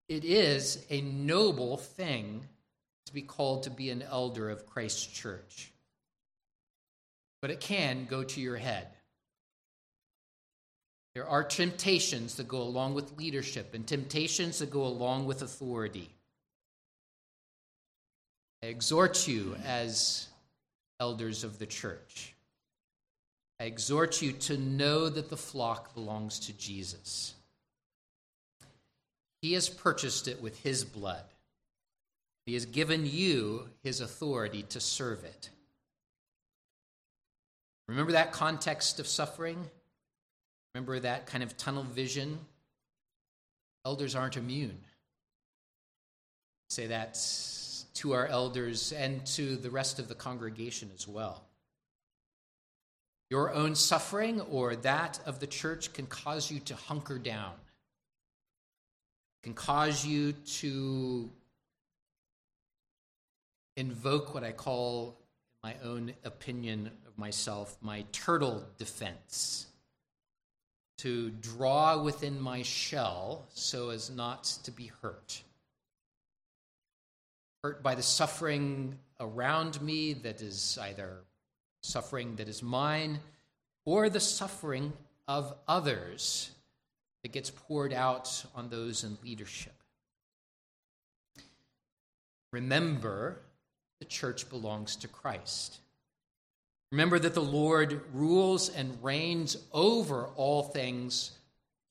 It 0.09 0.25
is 0.25 0.87
a 0.89 1.01
noble 1.01 1.77
thing 1.77 2.47
to 3.07 3.13
be 3.13 3.23
called 3.23 3.65
to 3.65 3.71
be 3.71 3.91
an 3.91 4.03
elder 4.03 4.51
of 4.51 4.67
Christ's 4.67 5.05
church. 5.05 5.73
But 7.43 7.51
it 7.51 7.59
can 7.59 8.07
go 8.09 8.23
to 8.23 8.41
your 8.41 8.57
head. 8.57 8.87
There 11.17 11.27
are 11.27 11.43
temptations 11.43 12.37
that 12.37 12.47
go 12.47 12.63
along 12.63 12.95
with 12.95 13.19
leadership 13.19 13.75
and 13.75 13.85
temptations 13.85 14.61
that 14.61 14.71
go 14.71 14.85
along 14.87 15.27
with 15.27 15.43
authority. 15.43 16.09
I 18.63 18.67
exhort 18.67 19.27
you 19.27 19.57
as 19.65 20.29
elders 21.01 21.43
of 21.43 21.59
the 21.59 21.67
church 21.67 22.33
I 23.61 23.65
exhort 23.65 24.23
you 24.23 24.33
to 24.33 24.57
know 24.57 25.09
that 25.09 25.31
the 25.31 25.37
flock 25.37 25.95
belongs 25.95 26.39
to 26.41 26.53
Jesus. 26.53 27.35
He 29.43 29.55
has 29.55 29.69
purchased 29.69 30.29
it 30.29 30.41
with 30.41 30.61
his 30.63 30.85
blood. 30.85 31.25
He 32.47 32.55
has 32.55 32.67
given 32.67 33.05
you 33.05 33.69
his 33.83 34.01
authority 34.01 34.63
to 34.71 34.81
serve 34.81 35.25
it. 35.25 35.51
Remember 37.89 38.13
that 38.13 38.33
context 38.33 39.01
of 39.01 39.07
suffering? 39.07 39.59
Remember 40.75 41.01
that 41.01 41.27
kind 41.27 41.43
of 41.43 41.57
tunnel 41.57 41.83
vision? 41.83 42.39
Elders 43.85 44.15
aren't 44.15 44.37
immune. 44.37 44.79
Say 46.71 46.89
that 46.89 47.19
to 47.95 48.13
our 48.13 48.27
elders 48.27 48.93
and 48.93 49.25
to 49.27 49.57
the 49.57 49.71
rest 49.71 49.99
of 49.99 50.09
the 50.09 50.15
congregation 50.15 50.91
as 50.95 51.09
well. 51.09 51.48
Your 53.31 53.53
own 53.53 53.75
suffering 53.75 54.41
or 54.41 54.75
that 54.77 55.21
of 55.27 55.39
the 55.39 55.47
church 55.47 55.93
can 55.93 56.07
cause 56.07 56.51
you 56.51 56.61
to 56.61 56.75
hunker 56.75 57.19
down, 57.19 57.53
can 59.43 59.53
cause 59.53 60.05
you 60.07 60.33
to 60.33 61.31
invoke 63.77 64.35
what 64.35 64.45
I 64.45 64.53
call, 64.53 65.19
in 65.63 65.71
my 65.71 65.77
own 65.85 66.15
opinion 66.25 66.91
of 67.07 67.19
myself, 67.19 67.77
my 67.83 68.05
turtle 68.13 68.65
defense. 68.79 69.67
To 70.99 71.31
draw 71.31 72.03
within 72.03 72.41
my 72.41 72.63
shell 72.63 73.47
so 73.55 73.91
as 73.91 74.11
not 74.11 74.45
to 74.65 74.73
be 74.73 74.91
hurt. 75.01 75.43
Hurt 77.63 77.85
by 77.85 77.95
the 77.95 78.03
suffering 78.03 78.99
around 79.21 79.81
me 79.81 80.15
that 80.15 80.41
is 80.43 80.77
either 80.83 81.19
suffering 81.83 82.37
that 82.37 82.49
is 82.49 82.63
mine, 82.63 83.21
or 83.85 84.09
the 84.09 84.21
suffering 84.21 84.93
of 85.27 85.55
others 85.67 86.51
that 87.23 87.33
gets 87.33 87.51
poured 87.51 87.93
out 87.93 88.45
on 88.55 88.69
those 88.69 89.05
in 89.05 89.17
leadership. 89.23 89.75
Remember, 92.53 93.41
the 93.99 94.05
church 94.05 94.49
belongs 94.49 94.97
to 94.97 95.09
Christ. 95.09 95.79
Remember 96.91 97.19
that 97.19 97.35
the 97.35 97.43
Lord 97.43 98.01
rules 98.15 98.71
and 98.71 99.03
reigns 99.03 99.57
over 99.73 100.27
all 100.37 100.63
things 100.63 101.33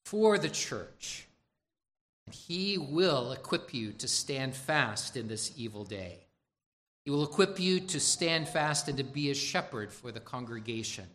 for 0.06 0.38
the 0.38 0.50
church. 0.50 1.28
And 2.26 2.34
he 2.34 2.78
will 2.78 3.32
equip 3.32 3.74
you 3.74 3.92
to 3.94 4.08
stand 4.08 4.56
fast 4.56 5.16
in 5.16 5.28
this 5.28 5.54
evil 5.56 5.84
day. 5.84 6.27
He 7.08 7.12
will 7.12 7.24
equip 7.24 7.58
you 7.58 7.80
to 7.80 8.02
stand 8.02 8.50
fast 8.50 8.90
and 8.90 8.98
to 8.98 9.04
be 9.06 9.32
a 9.32 9.34
shepherd 9.34 9.94
for 9.94 10.12
the 10.12 10.20
congregation. 10.20 11.06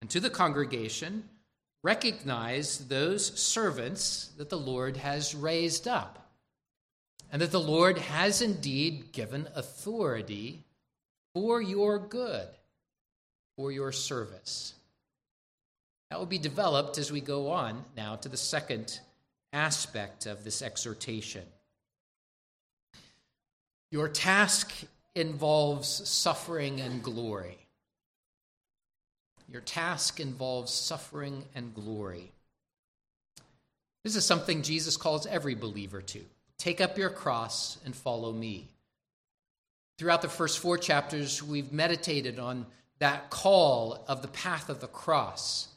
And 0.00 0.10
to 0.10 0.18
the 0.18 0.30
congregation, 0.30 1.28
recognize 1.84 2.88
those 2.88 3.38
servants 3.38 4.32
that 4.36 4.50
the 4.50 4.58
Lord 4.58 4.96
has 4.96 5.32
raised 5.32 5.86
up, 5.86 6.32
and 7.30 7.40
that 7.40 7.52
the 7.52 7.60
Lord 7.60 7.98
has 7.98 8.42
indeed 8.42 9.12
given 9.12 9.46
authority 9.54 10.64
for 11.36 11.62
your 11.62 12.00
good, 12.00 12.48
for 13.56 13.70
your 13.70 13.92
service. 13.92 14.74
That 16.10 16.18
will 16.18 16.26
be 16.26 16.38
developed 16.38 16.98
as 16.98 17.12
we 17.12 17.20
go 17.20 17.52
on 17.52 17.84
now 17.96 18.16
to 18.16 18.28
the 18.28 18.36
second 18.36 18.98
aspect 19.52 20.26
of 20.26 20.42
this 20.42 20.62
exhortation. 20.62 21.44
Your 23.90 24.08
task 24.08 24.72
involves 25.14 25.88
suffering 26.08 26.80
and 26.80 27.02
glory. 27.02 27.58
Your 29.48 29.60
task 29.60 30.20
involves 30.20 30.72
suffering 30.72 31.44
and 31.56 31.74
glory. 31.74 32.30
This 34.04 34.14
is 34.14 34.24
something 34.24 34.62
Jesus 34.62 34.96
calls 34.96 35.26
every 35.26 35.54
believer 35.54 36.00
to. 36.00 36.20
Take 36.56 36.80
up 36.80 36.96
your 36.96 37.10
cross 37.10 37.78
and 37.84 37.94
follow 37.94 38.32
me. 38.32 38.68
Throughout 39.98 40.22
the 40.22 40.28
first 40.28 40.60
four 40.60 40.78
chapters, 40.78 41.42
we've 41.42 41.72
meditated 41.72 42.38
on 42.38 42.66
that 43.00 43.28
call 43.28 44.04
of 44.06 44.22
the 44.22 44.28
path 44.28 44.68
of 44.68 44.80
the 44.80 44.86
cross, 44.86 45.68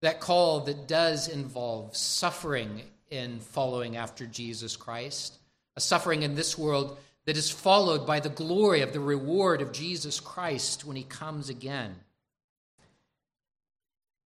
that 0.00 0.20
call 0.20 0.60
that 0.60 0.88
does 0.88 1.28
involve 1.28 1.96
suffering 1.96 2.82
in 3.10 3.40
following 3.40 3.96
after 3.96 4.26
Jesus 4.26 4.76
Christ, 4.76 5.38
a 5.76 5.80
suffering 5.80 6.22
in 6.22 6.34
this 6.34 6.56
world 6.56 6.98
that 7.24 7.36
is 7.36 7.50
followed 7.50 8.06
by 8.06 8.20
the 8.20 8.28
glory 8.28 8.80
of 8.80 8.92
the 8.92 9.00
reward 9.00 9.62
of 9.62 9.72
Jesus 9.72 10.20
Christ 10.20 10.84
when 10.84 10.96
he 10.96 11.04
comes 11.04 11.48
again. 11.48 11.94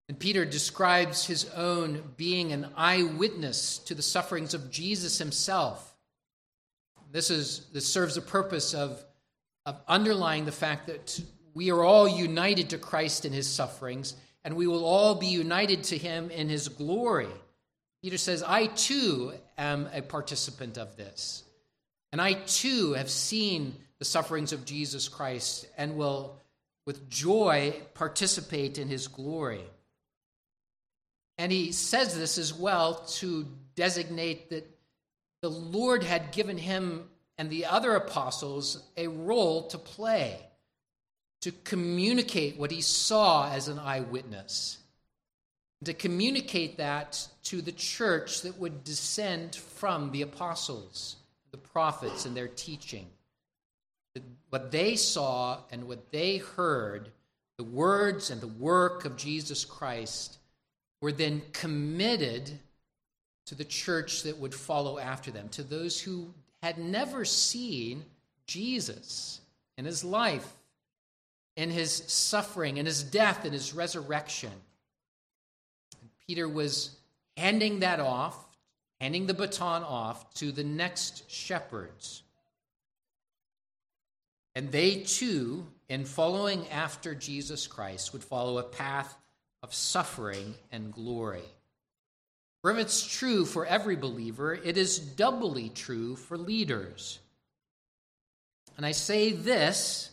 And 0.09 0.19
Peter 0.19 0.45
describes 0.45 1.27
his 1.27 1.51
own 1.51 2.03
being 2.17 2.53
an 2.53 2.69
eyewitness 2.77 3.79
to 3.79 3.95
the 3.95 4.03
sufferings 4.03 4.55
of 4.55 4.71
Jesus 4.71 5.19
himself. 5.19 5.95
This, 7.11 7.31
is, 7.31 7.67
this 7.73 7.87
serves 7.87 8.15
the 8.15 8.21
purpose 8.21 8.73
of, 8.73 9.05
of 9.65 9.81
underlying 9.89 10.45
the 10.45 10.53
fact 10.53 10.87
that 10.87 11.21
we 11.55 11.71
are 11.71 11.83
all 11.83 12.07
united 12.07 12.71
to 12.71 12.79
Christ 12.79 13.25
in 13.25 13.33
his 13.33 13.49
sufferings, 13.49 14.15
and 14.45 14.55
we 14.55 14.67
will 14.67 14.85
all 14.85 15.17
be 15.17 15.27
united 15.27 15.85
to 15.85 15.99
him 15.99 16.31
in 16.31 16.49
his 16.49 16.69
glory. 16.69 17.29
Peter 18.03 18.19
says, 18.19 18.43
I 18.43 18.67
too 18.67 19.33
am 19.59 19.89
a 19.93 20.03
participant 20.03 20.79
of 20.79 20.97
this. 20.97 21.43
And 22.17 22.23
I 22.23 22.33
too 22.33 22.95
have 22.95 23.11
seen 23.11 23.77
the 23.99 24.07
sufferings 24.07 24.55
of 24.55 24.65
Jesus 24.65 25.07
Christ 25.07 25.69
and 25.77 25.99
will, 25.99 26.41
with 26.87 27.11
joy, 27.11 27.75
participate 27.93 28.79
in 28.79 28.89
his 28.89 29.07
glory. 29.07 29.61
And 31.37 31.53
he 31.53 31.73
says 31.73 32.17
this 32.17 32.39
as 32.39 32.55
well 32.55 33.05
to 33.17 33.47
designate 33.75 34.49
that 34.49 34.67
the 35.43 35.51
Lord 35.51 36.03
had 36.03 36.33
given 36.33 36.57
him 36.57 37.07
and 37.37 37.51
the 37.51 37.67
other 37.67 37.95
apostles 37.95 38.83
a 38.97 39.09
role 39.09 39.67
to 39.67 39.77
play, 39.77 40.39
to 41.43 41.53
communicate 41.65 42.57
what 42.57 42.71
he 42.71 42.81
saw 42.81 43.53
as 43.53 43.69
an 43.69 43.79
eyewitness, 43.79 44.79
to 45.85 45.93
communicate 45.93 46.79
that 46.79 47.29
to 47.43 47.61
the 47.61 47.73
church 47.73 48.41
that 48.41 48.59
would 48.59 48.85
descend 48.85 49.55
from 49.55 50.13
the 50.13 50.23
apostles, 50.23 51.17
the 51.57 51.69
prophets, 51.69 52.27
and 52.27 52.37
their 52.37 52.49
teaching. 52.49 53.07
What 54.51 54.71
they 54.71 54.97
saw 54.97 55.59
and 55.71 55.89
what 55.89 56.11
they 56.11 56.39
heard, 56.39 57.11
the 57.59 57.65
words 57.65 58.31
and 58.31 58.41
the 58.41 58.47
work 58.47 59.05
of 59.05 59.17
Jesus 59.17 59.65
Christ 59.65 60.39
were 61.01 61.13
then 61.13 61.43
committed 61.53 62.59
to 63.47 63.55
the 63.55 63.65
church 63.65 64.23
that 64.23 64.39
would 64.39 64.55
follow 64.55 64.99
after 64.99 65.31
them, 65.31 65.49
to 65.51 65.63
those 65.63 66.01
who 66.01 66.33
had 66.63 66.79
never 66.79 67.25
seen 67.25 68.05
Jesus 68.47 69.41
in 69.77 69.85
his 69.85 70.03
life, 70.03 70.51
in 71.57 71.71
his 71.71 71.93
suffering, 72.07 72.77
in 72.79 72.87
his 72.87 73.03
death, 73.03 73.45
in 73.45 73.53
his 73.53 73.75
resurrection. 73.75 74.53
And 76.01 76.11
Peter 76.27 76.49
was 76.49 76.97
handing 77.37 77.81
that 77.81 78.01
off, 78.01 78.46
handing 79.01 79.27
the 79.27 79.35
baton 79.35 79.83
off 79.83 80.33
to 80.35 80.53
the 80.53 80.65
next 80.65 81.31
shepherds. 81.31 82.23
And 84.55 84.73
they 84.73 85.01
too, 85.01 85.67
in 85.89 86.05
following 86.05 86.67
after 86.69 87.15
Jesus 87.15 87.67
Christ, 87.67 88.13
would 88.13 88.25
follow 88.25 88.59
a 88.59 88.63
path 88.63 89.17
of 89.63 89.75
suffering 89.75 90.55
and 90.73 90.93
glory. 90.93 91.43
For 92.63 92.71
if 92.71 92.79
it's 92.79 93.07
true 93.07 93.45
for 93.45 93.67
every 93.67 93.97
believer, 93.97 94.55
it 94.55 94.77
is 94.77 94.99
doubly 94.99 95.69
true 95.69 96.17
for 96.17 96.39
leaders. 96.39 97.19
And 98.77 98.85
I 98.85 98.93
say 98.93 99.33
this 99.33 100.11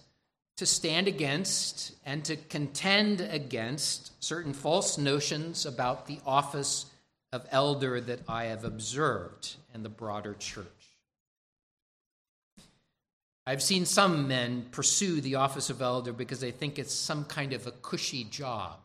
to 0.57 0.65
stand 0.65 1.07
against 1.07 1.93
and 2.05 2.23
to 2.25 2.35
contend 2.35 3.21
against 3.21 4.11
certain 4.23 4.53
false 4.53 4.97
notions 4.97 5.65
about 5.65 6.05
the 6.05 6.19
office 6.25 6.85
of 7.33 7.45
elder 7.49 7.99
that 7.99 8.19
I 8.29 8.45
have 8.45 8.63
observed 8.63 9.55
in 9.73 9.81
the 9.81 9.89
broader 9.89 10.35
church. 10.37 10.67
I've 13.45 13.63
seen 13.63 13.85
some 13.85 14.27
men 14.27 14.67
pursue 14.71 15.19
the 15.19 15.35
office 15.35 15.71
of 15.71 15.81
elder 15.81 16.13
because 16.13 16.39
they 16.39 16.51
think 16.51 16.77
it's 16.77 16.93
some 16.93 17.25
kind 17.25 17.51
of 17.51 17.65
a 17.65 17.71
cushy 17.71 18.23
job 18.23 18.77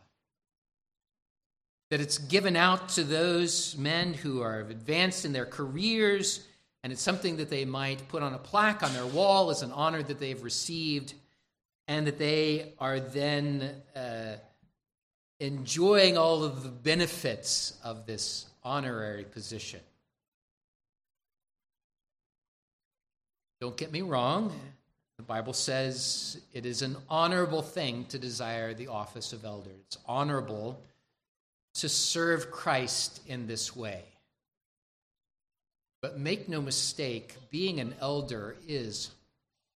that 1.91 2.01
it's 2.01 2.17
given 2.19 2.57
out 2.57 2.89
to 2.91 3.05
those 3.05 3.77
men 3.77 4.15
who 4.15 4.41
are 4.41 4.61
advanced 4.61 5.27
in 5.27 5.33
their 5.33 5.47
careers, 5.47 6.43
and 6.83 6.93
it's 6.93 7.03
something 7.03 7.37
that 7.37 7.51
they 7.51 7.67
might 7.67 8.09
put 8.09 8.23
on 8.23 8.33
a 8.33 8.39
plaque 8.39 8.83
on 8.83 8.93
their 8.95 9.07
wall 9.07 9.51
as 9.51 9.63
an 9.63 9.73
honor 9.73 10.03
that 10.03 10.19
they've 10.19 10.43
received, 10.43 11.13
and 11.87 12.07
that 12.07 12.19
they 12.19 12.73
are 12.79 12.99
then 12.99 13.71
uh, 13.95 14.37
enjoying 15.41 16.19
all 16.19 16.43
of 16.45 16.63
the 16.63 16.69
benefits 16.69 17.79
of 17.85 18.07
this 18.07 18.47
honorary 18.65 19.25
position. 19.25 19.81
Don't 23.61 23.77
get 23.77 23.93
me 23.93 24.03
wrong. 24.03 24.53
The 25.17 25.25
Bible 25.25 25.53
says 25.53 26.41
it 26.53 26.65
is 26.65 26.83
an 26.83 26.97
honorable 27.09 27.63
thing 27.63 28.05
to 28.07 28.19
desire 28.19 28.73
the 28.73 28.89
office 28.89 29.33
of 29.33 29.45
elder. 29.45 29.71
It's 29.87 29.99
honorable 30.07 30.81
to 31.75 31.89
serve 31.89 32.51
Christ 32.51 33.21
in 33.27 33.47
this 33.47 33.75
way. 33.75 34.05
But 36.01 36.19
make 36.19 36.49
no 36.49 36.61
mistake, 36.61 37.35
being 37.51 37.81
an 37.81 37.95
elder 38.01 38.57
is 38.69 39.11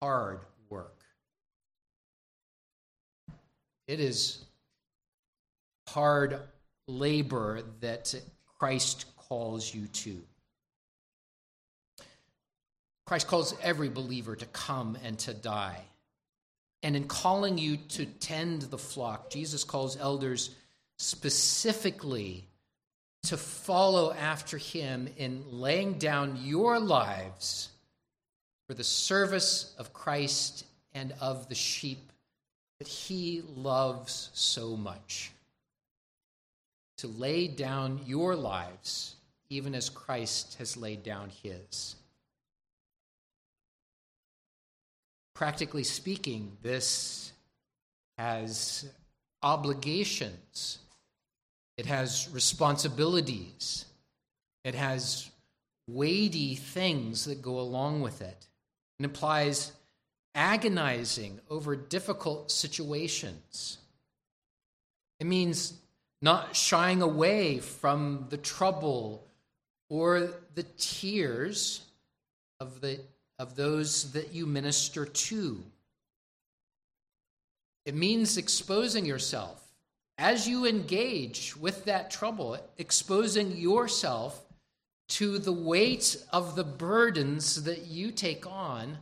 hard 0.01 0.39
work. 0.69 0.95
It 3.89 3.99
is 3.99 4.45
hard 5.89 6.41
labor 6.87 7.63
that 7.81 8.15
Christ 8.59 9.07
calls 9.17 9.75
you 9.75 9.87
to. 9.87 10.23
Christ 13.07 13.27
calls 13.27 13.55
every 13.63 13.89
believer 13.89 14.37
to 14.37 14.47
come 14.47 14.97
and 15.05 15.19
to 15.21 15.35
die. 15.35 15.81
And 16.83 16.97
in 16.97 17.05
calling 17.05 17.59
you 17.59 17.77
to 17.77 18.07
tend 18.07 18.63
the 18.63 18.79
flock, 18.79 19.31
Jesus 19.31 19.65
calls 19.65 19.97
elders 19.97 20.51
specifically 20.99 22.47
to 23.25 23.37
follow 23.37 24.13
after 24.13 24.57
him 24.59 25.09
in 25.17 25.45
laying 25.51 25.99
down 25.99 26.39
your 26.43 26.79
lives 26.79 27.69
for 28.67 28.75
the 28.75 28.85
service 28.85 29.75
of 29.79 29.93
Christ 29.93 30.65
and 30.95 31.13
of 31.21 31.49
the 31.49 31.55
sheep 31.55 32.13
that 32.79 32.89
he 32.89 33.43
loves 33.55 34.31
so 34.33 34.77
much. 34.77 35.32
To 37.03 37.09
lay 37.09 37.47
down 37.47 38.01
your 38.07 38.35
lives, 38.35 39.15
even 39.51 39.75
as 39.75 39.89
Christ 39.89 40.57
has 40.59 40.77
laid 40.77 41.05
down 41.05 41.31
his. 41.43 41.95
Practically 45.35 45.85
speaking, 45.85 46.57
this 46.63 47.33
has 48.19 48.91
obligations 49.43 50.79
it 51.77 51.87
has 51.87 52.29
responsibilities. 52.33 53.87
It 54.65 54.75
has 54.75 55.31
weighty 55.89 56.55
things 56.55 57.25
that 57.25 57.43
go 57.43 57.59
along 57.59 58.03
with 58.03 58.21
it. 58.21 58.47
It 58.99 59.05
implies 59.05 59.73
agonizing 60.35 61.41
over 61.51 61.75
difficult 61.75 62.51
situations. 62.51 63.79
It 65.19 65.27
means 65.27 65.75
not 66.23 66.55
shying 66.55 67.03
away 67.03 67.59
from 67.59 68.27
the 68.31 68.37
trouble 68.37 69.27
or 69.89 70.31
the 70.55 70.63
tears 70.79 71.83
of, 72.61 72.81
the, 72.81 73.01
of 73.39 73.57
those 73.57 74.13
that 74.13 74.33
you 74.33 74.47
minister 74.47 75.05
to. 75.05 75.63
It 77.85 77.97
means 77.97 78.37
exposing 78.37 79.05
yourself 79.05 79.61
as 80.17 80.49
you 80.49 80.67
engage 80.67 81.57
with 81.57 81.85
that 81.87 82.11
trouble, 82.11 82.57
exposing 82.79 83.57
yourself 83.57 84.41
to 85.09 85.39
the 85.39 85.53
weight 85.53 86.17
of 86.33 86.55
the 86.55 86.65
burdens 86.65 87.65
that 87.65 87.87
you 87.87 88.13
take 88.13 88.47
on 88.47 88.97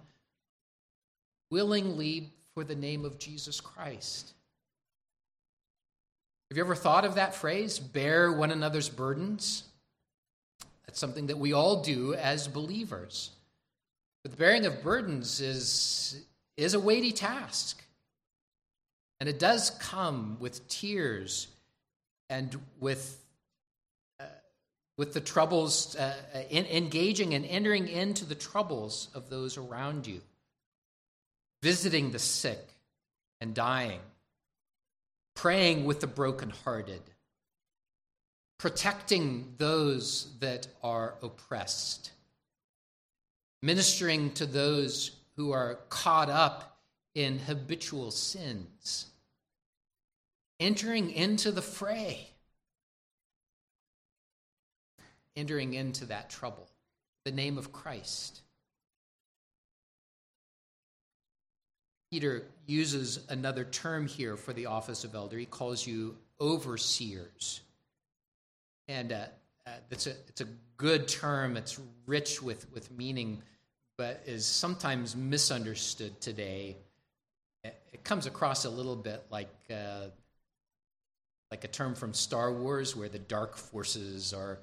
willingly 1.50 2.30
for 2.54 2.64
the 2.64 2.74
name 2.74 3.04
of 3.04 3.18
Jesus 3.18 3.60
Christ. 3.60 4.32
Have 6.50 6.56
you 6.56 6.64
ever 6.64 6.74
thought 6.74 7.04
of 7.04 7.14
that 7.14 7.36
phrase, 7.36 7.78
bear 7.78 8.32
one 8.32 8.50
another's 8.50 8.88
burdens? 8.88 9.62
That's 10.84 10.98
something 10.98 11.28
that 11.28 11.38
we 11.38 11.52
all 11.52 11.82
do 11.82 12.14
as 12.14 12.48
believers. 12.48 13.30
But 14.24 14.32
the 14.32 14.36
bearing 14.36 14.66
of 14.66 14.82
burdens 14.82 15.40
is, 15.40 16.20
is 16.56 16.74
a 16.74 16.80
weighty 16.80 17.12
task. 17.12 17.80
And 19.20 19.28
it 19.28 19.38
does 19.38 19.70
come 19.70 20.38
with 20.40 20.66
tears 20.66 21.46
and 22.28 22.60
with, 22.80 23.22
uh, 24.18 24.24
with 24.98 25.14
the 25.14 25.20
troubles, 25.20 25.94
uh, 25.94 26.14
in, 26.50 26.66
engaging 26.66 27.32
and 27.34 27.46
entering 27.46 27.86
into 27.86 28.24
the 28.24 28.34
troubles 28.34 29.08
of 29.14 29.30
those 29.30 29.56
around 29.56 30.08
you, 30.08 30.20
visiting 31.62 32.10
the 32.10 32.18
sick 32.18 32.66
and 33.40 33.54
dying, 33.54 34.00
praying 35.34 35.84
with 35.84 36.00
the 36.00 36.06
brokenhearted, 36.06 37.02
protecting 38.58 39.54
those 39.58 40.28
that 40.40 40.68
are 40.82 41.14
oppressed, 41.22 42.12
ministering 43.62 44.32
to 44.32 44.46
those 44.46 45.12
who 45.36 45.52
are 45.52 45.76
caught 45.88 46.28
up 46.28 46.78
in 47.14 47.38
habitual 47.38 48.10
sins, 48.10 49.06
entering 50.58 51.10
into 51.10 51.50
the 51.50 51.62
fray, 51.62 52.28
entering 55.36 55.74
into 55.74 56.04
that 56.06 56.28
trouble, 56.28 56.68
the 57.24 57.32
name 57.32 57.56
of 57.56 57.72
Christ. 57.72 58.42
Peter 62.10 62.42
uses 62.70 63.20
another 63.28 63.64
term 63.64 64.06
here 64.06 64.36
for 64.36 64.52
the 64.52 64.66
office 64.66 65.04
of 65.04 65.14
elder. 65.14 65.36
He 65.36 65.46
calls 65.46 65.86
you 65.86 66.16
overseers. 66.40 67.60
And 68.88 69.12
uh, 69.12 69.26
uh, 69.66 69.70
it's, 69.90 70.06
a, 70.06 70.10
it's 70.28 70.40
a 70.40 70.46
good 70.76 71.06
term, 71.06 71.56
it's 71.56 71.78
rich 72.06 72.42
with, 72.42 72.72
with 72.72 72.90
meaning, 72.90 73.42
but 73.98 74.22
is 74.26 74.46
sometimes 74.46 75.14
misunderstood 75.14 76.20
today. 76.20 76.76
It 77.62 78.02
comes 78.04 78.26
across 78.26 78.64
a 78.64 78.70
little 78.70 78.96
bit 78.96 79.22
like, 79.30 79.52
uh, 79.70 80.06
like 81.50 81.64
a 81.64 81.68
term 81.68 81.94
from 81.94 82.14
Star 82.14 82.52
Wars 82.52 82.96
where 82.96 83.08
the 83.08 83.18
dark 83.18 83.56
forces 83.56 84.32
are, 84.32 84.60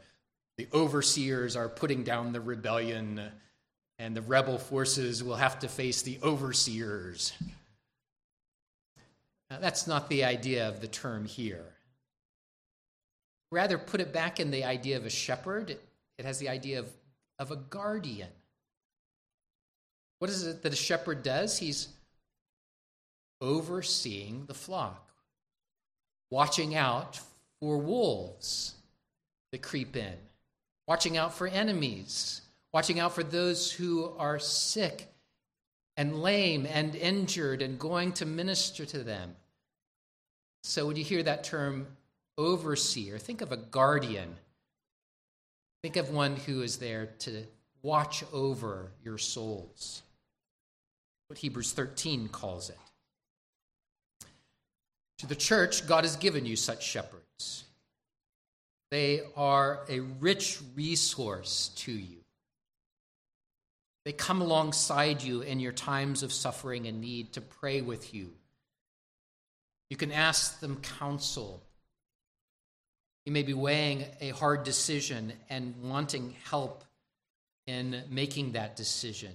the 0.57 0.67
overseers 0.73 1.55
are 1.55 1.69
putting 1.69 2.03
down 2.03 2.33
the 2.33 2.41
rebellion 2.41 3.21
and 3.99 4.15
the 4.15 4.21
rebel 4.21 4.57
forces 4.57 5.23
will 5.23 5.35
have 5.35 5.59
to 5.59 5.67
face 5.67 6.01
the 6.01 6.19
overseers. 6.23 7.33
Now, 9.49 9.59
that's 9.59 9.87
not 9.87 10.09
the 10.09 10.25
idea 10.25 10.67
of 10.67 10.81
the 10.81 10.87
term 10.87 11.25
here. 11.25 11.65
Rather, 13.51 13.77
put 13.77 14.01
it 14.01 14.11
back 14.11 14.39
in 14.39 14.51
the 14.51 14.65
idea 14.65 14.97
of 14.97 15.05
a 15.05 15.09
shepherd, 15.09 15.77
it 16.17 16.25
has 16.25 16.39
the 16.39 16.49
idea 16.49 16.79
of, 16.79 16.91
of 17.39 17.51
a 17.51 17.55
guardian. 17.55 18.29
What 20.19 20.29
is 20.29 20.45
it 20.45 20.63
that 20.63 20.73
a 20.73 20.77
shepherd 20.77 21.23
does? 21.23 21.57
He's 21.57 21.87
overseeing 23.39 24.45
the 24.47 24.53
flock, 24.53 25.11
watching 26.29 26.75
out 26.75 27.21
for 27.61 27.77
wolves 27.77 28.75
that 29.51 29.61
creep 29.61 29.95
in, 29.95 30.15
watching 30.87 31.17
out 31.17 31.33
for 31.33 31.47
enemies 31.47 32.41
watching 32.73 32.99
out 32.99 33.13
for 33.13 33.23
those 33.23 33.71
who 33.71 34.11
are 34.17 34.39
sick 34.39 35.07
and 35.97 36.21
lame 36.21 36.67
and 36.71 36.95
injured 36.95 37.61
and 37.61 37.79
going 37.79 38.13
to 38.13 38.25
minister 38.25 38.85
to 38.85 39.03
them. 39.03 39.35
So 40.63 40.85
when 40.85 40.95
you 40.95 41.03
hear 41.03 41.23
that 41.23 41.43
term 41.43 41.87
overseer, 42.37 43.17
think 43.17 43.41
of 43.41 43.51
a 43.51 43.57
guardian. 43.57 44.35
Think 45.81 45.95
of 45.95 46.11
one 46.11 46.35
who 46.35 46.61
is 46.61 46.77
there 46.77 47.07
to 47.19 47.43
watch 47.81 48.23
over 48.31 48.91
your 49.03 49.17
souls. 49.17 50.03
What 51.27 51.39
Hebrews 51.39 51.73
13 51.73 52.29
calls 52.29 52.69
it. 52.69 52.77
To 55.19 55.27
the 55.27 55.35
church, 55.35 55.87
God 55.87 56.03
has 56.03 56.15
given 56.15 56.45
you 56.45 56.55
such 56.55 56.83
shepherds. 56.85 57.63
They 58.91 59.21
are 59.35 59.81
a 59.89 59.99
rich 59.99 60.59
resource 60.75 61.71
to 61.77 61.91
you. 61.91 62.17
They 64.07 64.13
come 64.13 64.41
alongside 64.41 65.21
you 65.21 65.41
in 65.41 65.59
your 65.59 65.73
times 65.73 66.23
of 66.23 66.31
suffering 66.31 66.87
and 66.87 67.01
need 67.01 67.33
to 67.33 67.41
pray 67.41 67.81
with 67.81 68.13
you. 68.13 68.31
You 69.89 69.97
can 69.97 70.13
ask 70.13 70.61
them 70.61 70.77
counsel. 70.77 71.61
You 73.25 73.33
may 73.33 73.43
be 73.43 73.53
weighing 73.53 74.05
a 74.21 74.29
hard 74.29 74.63
decision 74.63 75.33
and 75.49 75.75
wanting 75.83 76.37
help 76.49 76.85
in 77.65 78.01
making 78.09 78.53
that 78.53 78.77
decision. 78.77 79.33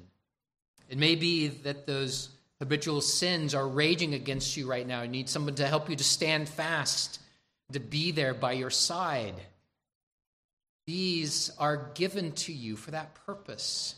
It 0.88 0.96
may 0.96 1.16
be 1.16 1.48
that 1.48 1.86
those 1.86 2.30
habitual 2.58 3.02
sins 3.02 3.54
are 3.54 3.68
raging 3.68 4.14
against 4.14 4.56
you 4.56 4.66
right 4.66 4.86
now. 4.86 5.02
You 5.02 5.08
need 5.08 5.28
someone 5.28 5.56
to 5.56 5.68
help 5.68 5.90
you 5.90 5.96
to 5.96 6.02
stand 6.02 6.48
fast, 6.48 7.20
to 7.72 7.78
be 7.78 8.10
there 8.10 8.32
by 8.32 8.52
your 8.52 8.70
side. 8.70 9.34
These 10.86 11.50
are 11.58 11.90
given 11.92 12.32
to 12.32 12.54
you 12.54 12.76
for 12.76 12.92
that 12.92 13.14
purpose. 13.26 13.96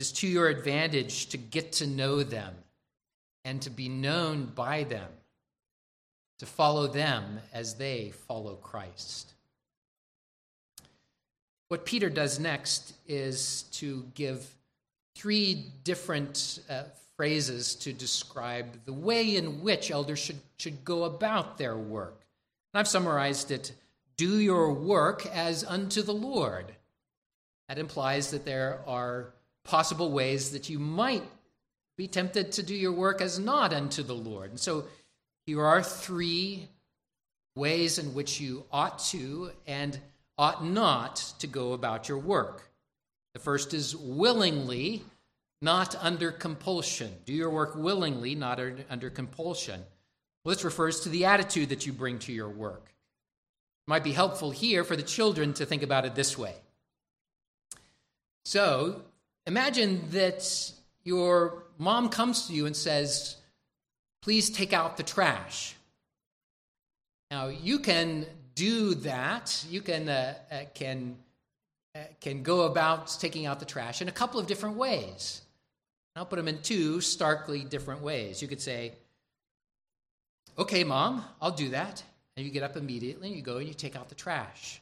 Is 0.00 0.12
to 0.12 0.26
your 0.26 0.48
advantage 0.48 1.26
to 1.26 1.38
get 1.38 1.72
to 1.74 1.86
know 1.86 2.22
them 2.22 2.54
and 3.44 3.62
to 3.62 3.70
be 3.70 3.88
known 3.88 4.46
by 4.46 4.84
them, 4.84 5.08
to 6.38 6.46
follow 6.46 6.86
them 6.86 7.40
as 7.52 7.74
they 7.74 8.12
follow 8.26 8.56
Christ. 8.56 9.34
What 11.68 11.84
Peter 11.84 12.10
does 12.10 12.38
next 12.38 12.94
is 13.06 13.62
to 13.72 14.04
give 14.14 14.46
three 15.14 15.66
different 15.84 16.60
uh, 16.68 16.84
phrases 17.16 17.74
to 17.76 17.92
describe 17.92 18.84
the 18.84 18.92
way 18.92 19.36
in 19.36 19.62
which 19.62 19.90
elders 19.90 20.18
should, 20.18 20.40
should 20.58 20.84
go 20.84 21.04
about 21.04 21.56
their 21.56 21.76
work. 21.76 22.24
And 22.72 22.80
I've 22.80 22.88
summarized 22.88 23.50
it 23.50 23.72
do 24.16 24.38
your 24.38 24.72
work 24.72 25.26
as 25.26 25.64
unto 25.64 26.02
the 26.02 26.14
Lord. 26.14 26.66
That 27.68 27.78
implies 27.78 28.30
that 28.30 28.44
there 28.44 28.80
are 28.86 29.32
possible 29.64 30.12
ways 30.12 30.50
that 30.50 30.68
you 30.68 30.78
might 30.78 31.24
be 31.96 32.06
tempted 32.06 32.52
to 32.52 32.62
do 32.62 32.74
your 32.74 32.92
work 32.92 33.20
as 33.20 33.38
not 33.38 33.72
unto 33.72 34.02
the 34.02 34.14
Lord. 34.14 34.50
And 34.50 34.60
so 34.60 34.84
here 35.46 35.64
are 35.64 35.82
three 35.82 36.68
ways 37.56 37.98
in 37.98 38.14
which 38.14 38.40
you 38.40 38.64
ought 38.72 38.98
to 39.10 39.50
and 39.66 39.98
ought 40.36 40.64
not 40.64 41.16
to 41.38 41.46
go 41.46 41.72
about 41.72 42.08
your 42.08 42.18
work. 42.18 42.68
The 43.34 43.40
first 43.40 43.74
is 43.74 43.94
willingly, 43.96 45.02
not 45.62 45.94
under 46.02 46.32
compulsion. 46.32 47.12
Do 47.24 47.32
your 47.32 47.50
work 47.50 47.74
willingly, 47.76 48.34
not 48.34 48.60
under 48.90 49.10
compulsion. 49.10 49.80
Well, 50.44 50.54
this 50.54 50.64
refers 50.64 51.00
to 51.00 51.08
the 51.08 51.24
attitude 51.24 51.70
that 51.70 51.86
you 51.86 51.92
bring 51.92 52.18
to 52.20 52.32
your 52.32 52.48
work. 52.48 52.86
It 52.86 53.90
might 53.90 54.04
be 54.04 54.12
helpful 54.12 54.50
here 54.50 54.84
for 54.84 54.96
the 54.96 55.02
children 55.02 55.52
to 55.54 55.66
think 55.66 55.82
about 55.82 56.04
it 56.04 56.14
this 56.14 56.36
way. 56.36 56.54
So, 58.44 59.02
Imagine 59.46 60.02
that 60.10 60.72
your 61.02 61.64
mom 61.78 62.08
comes 62.08 62.46
to 62.46 62.54
you 62.54 62.66
and 62.66 62.76
says, 62.76 63.36
Please 64.22 64.48
take 64.48 64.72
out 64.72 64.96
the 64.96 65.02
trash. 65.02 65.74
Now, 67.30 67.48
you 67.48 67.78
can 67.78 68.24
do 68.54 68.94
that. 68.94 69.64
You 69.68 69.82
can, 69.82 70.08
uh, 70.08 70.34
uh, 70.50 70.56
can, 70.72 71.16
uh, 71.94 71.98
can 72.22 72.42
go 72.42 72.62
about 72.62 73.14
taking 73.20 73.44
out 73.44 73.60
the 73.60 73.66
trash 73.66 74.00
in 74.00 74.08
a 74.08 74.12
couple 74.12 74.40
of 74.40 74.46
different 74.46 74.76
ways. 74.76 75.42
I'll 76.16 76.24
put 76.24 76.36
them 76.36 76.48
in 76.48 76.62
two 76.62 77.00
starkly 77.00 77.64
different 77.64 78.00
ways. 78.02 78.40
You 78.40 78.48
could 78.48 78.62
say, 78.62 78.92
Okay, 80.56 80.84
mom, 80.84 81.24
I'll 81.42 81.50
do 81.50 81.70
that. 81.70 82.02
And 82.36 82.46
you 82.46 82.52
get 82.52 82.62
up 82.62 82.76
immediately, 82.76 83.28
and 83.28 83.36
you 83.36 83.42
go 83.42 83.58
and 83.58 83.68
you 83.68 83.74
take 83.74 83.96
out 83.96 84.08
the 84.08 84.14
trash. 84.14 84.80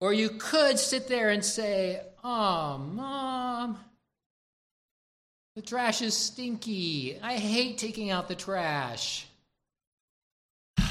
Or 0.00 0.14
you 0.14 0.30
could 0.30 0.78
sit 0.78 1.08
there 1.08 1.28
and 1.28 1.44
say, 1.44 2.00
Oh, 2.24 2.78
mom, 2.78 3.78
the 5.54 5.62
trash 5.62 6.00
is 6.00 6.16
stinky. 6.16 7.18
I 7.22 7.36
hate 7.36 7.76
taking 7.76 8.10
out 8.10 8.28
the 8.28 8.34
trash. 8.34 9.26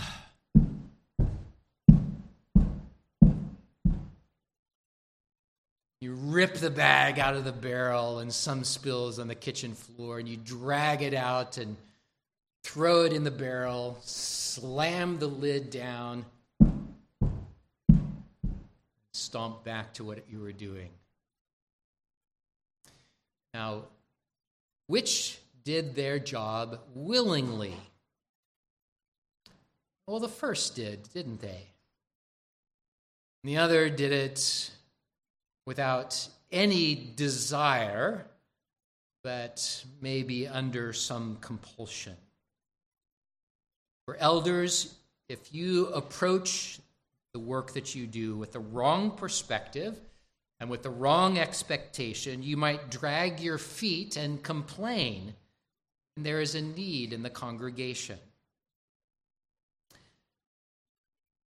You 6.01 6.13
rip 6.13 6.53
the 6.53 6.69
bag 6.69 7.19
out 7.19 7.35
of 7.35 7.43
the 7.43 7.51
barrel 7.51 8.19
and 8.19 8.33
some 8.33 8.63
spills 8.63 9.19
on 9.19 9.27
the 9.27 9.35
kitchen 9.35 9.73
floor, 9.73 10.17
and 10.17 10.29
you 10.29 10.37
drag 10.37 11.01
it 11.01 11.13
out 11.13 11.57
and 11.57 11.75
throw 12.63 13.03
it 13.03 13.11
in 13.11 13.25
the 13.25 13.31
barrel, 13.31 13.97
slam 14.01 15.19
the 15.19 15.27
lid 15.27 15.69
down, 15.69 16.23
stomp 19.29 19.63
back 19.63 19.93
to 19.93 20.03
what 20.03 20.23
you 20.27 20.39
were 20.39 20.51
doing. 20.51 20.89
Now, 23.53 23.83
which 24.87 25.37
did 25.63 25.93
their 25.93 26.17
job 26.17 26.79
willingly? 26.95 27.75
Well, 30.07 30.19
the 30.19 30.27
first 30.27 30.75
did, 30.75 31.07
didn't 31.13 31.41
they? 31.41 31.67
And 33.43 33.53
the 33.53 33.57
other 33.57 33.87
did 33.87 34.11
it 34.11 34.71
without 35.67 36.27
any 36.51 37.13
desire, 37.15 38.25
but 39.23 39.85
maybe 40.01 40.47
under 40.47 40.91
some 40.91 41.37
compulsion. 41.39 42.17
For 44.07 44.15
elders, 44.15 44.95
if 45.27 45.53
you 45.53 45.89
approach 45.89 46.79
the 47.33 47.39
work 47.39 47.73
that 47.73 47.95
you 47.95 48.07
do 48.07 48.35
with 48.35 48.51
the 48.51 48.59
wrong 48.59 49.11
perspective 49.11 49.99
and 50.59 50.69
with 50.69 50.83
the 50.83 50.89
wrong 50.89 51.37
expectation, 51.37 52.43
you 52.43 52.57
might 52.57 52.91
drag 52.91 53.39
your 53.39 53.57
feet 53.57 54.17
and 54.17 54.43
complain. 54.43 55.33
And 56.17 56.25
there 56.25 56.41
is 56.41 56.55
a 56.55 56.61
need 56.61 57.13
in 57.13 57.23
the 57.23 57.29
congregation. 57.29 58.19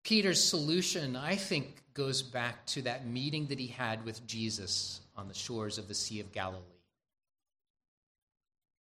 Peter's 0.04 0.42
solution, 0.42 1.16
I 1.16 1.36
think, 1.36 1.82
goes 1.94 2.22
back 2.22 2.66
to 2.66 2.82
that 2.82 3.06
meeting 3.06 3.46
that 3.46 3.58
he 3.58 3.66
had 3.66 4.04
with 4.04 4.26
Jesus 4.26 5.00
on 5.16 5.28
the 5.28 5.34
shores 5.34 5.76
of 5.78 5.88
the 5.88 5.94
Sea 5.94 6.20
of 6.20 6.32
Galilee. 6.32 6.62